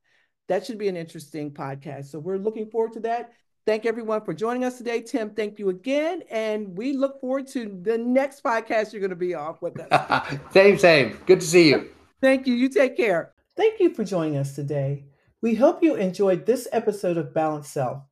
That 0.48 0.66
should 0.66 0.78
be 0.78 0.88
an 0.88 0.96
interesting 0.96 1.52
podcast. 1.52 2.06
So, 2.06 2.18
we're 2.18 2.38
looking 2.38 2.68
forward 2.68 2.94
to 2.94 3.00
that. 3.00 3.30
Thank 3.64 3.86
everyone 3.86 4.24
for 4.24 4.34
joining 4.34 4.64
us 4.64 4.76
today. 4.76 5.02
Tim, 5.02 5.30
thank 5.30 5.60
you 5.60 5.68
again. 5.68 6.22
And 6.32 6.76
we 6.76 6.94
look 6.94 7.20
forward 7.20 7.46
to 7.48 7.78
the 7.82 7.96
next 7.96 8.42
podcast 8.42 8.92
you're 8.92 9.00
going 9.00 9.10
to 9.10 9.16
be 9.16 9.34
off 9.34 9.62
with 9.62 9.78
us. 9.78 10.38
same, 10.52 10.78
same. 10.78 11.20
Good 11.26 11.40
to 11.40 11.46
see 11.46 11.70
you. 11.70 11.90
Thank 12.20 12.48
you. 12.48 12.54
You 12.54 12.68
take 12.68 12.96
care. 12.96 13.32
Thank 13.56 13.80
you 13.80 13.92
for 13.94 14.04
joining 14.04 14.36
us 14.36 14.54
today. 14.54 15.06
We 15.40 15.54
hope 15.54 15.82
you 15.82 15.94
enjoyed 15.94 16.44
this 16.44 16.68
episode 16.72 17.16
of 17.16 17.32
Balanced 17.32 17.72
Self. 17.72 18.02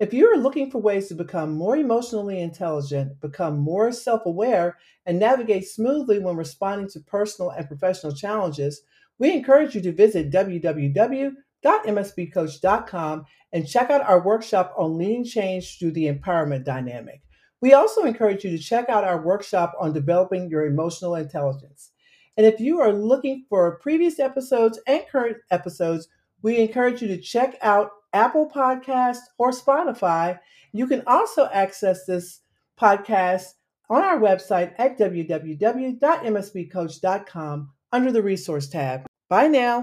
If 0.00 0.14
you 0.14 0.32
are 0.32 0.38
looking 0.38 0.70
for 0.70 0.80
ways 0.80 1.08
to 1.08 1.14
become 1.14 1.52
more 1.52 1.76
emotionally 1.76 2.40
intelligent, 2.40 3.20
become 3.20 3.58
more 3.58 3.92
self 3.92 4.24
aware, 4.24 4.78
and 5.04 5.18
navigate 5.18 5.68
smoothly 5.68 6.20
when 6.20 6.36
responding 6.36 6.88
to 6.88 7.00
personal 7.00 7.50
and 7.50 7.68
professional 7.68 8.14
challenges, 8.14 8.80
we 9.18 9.30
encourage 9.30 9.74
you 9.74 9.82
to 9.82 9.92
visit 9.92 10.32
www.msbcoach.com 10.32 13.24
and 13.52 13.68
check 13.68 13.90
out 13.90 14.00
our 14.00 14.24
workshop 14.24 14.72
on 14.78 14.96
leading 14.96 15.24
change 15.24 15.78
through 15.78 15.92
the 15.92 16.10
empowerment 16.10 16.64
dynamic. 16.64 17.20
We 17.60 17.74
also 17.74 18.04
encourage 18.04 18.42
you 18.42 18.56
to 18.56 18.58
check 18.58 18.88
out 18.88 19.04
our 19.04 19.22
workshop 19.22 19.74
on 19.78 19.92
developing 19.92 20.48
your 20.48 20.64
emotional 20.64 21.14
intelligence. 21.14 21.90
And 22.36 22.46
if 22.46 22.60
you 22.60 22.80
are 22.80 22.92
looking 22.92 23.44
for 23.48 23.78
previous 23.78 24.18
episodes 24.18 24.78
and 24.86 25.04
current 25.10 25.38
episodes, 25.50 26.08
we 26.42 26.58
encourage 26.58 27.00
you 27.00 27.08
to 27.08 27.20
check 27.20 27.56
out 27.62 27.90
Apple 28.12 28.50
Podcasts 28.54 29.24
or 29.38 29.50
Spotify. 29.50 30.38
You 30.72 30.86
can 30.86 31.02
also 31.06 31.48
access 31.52 32.04
this 32.06 32.40
podcast 32.78 33.54
on 33.88 34.02
our 34.02 34.18
website 34.18 34.74
at 34.78 34.98
www.msbcoach.com 34.98 37.70
under 37.92 38.12
the 38.12 38.22
resource 38.22 38.68
tab. 38.68 39.06
Bye 39.28 39.48
now. 39.48 39.82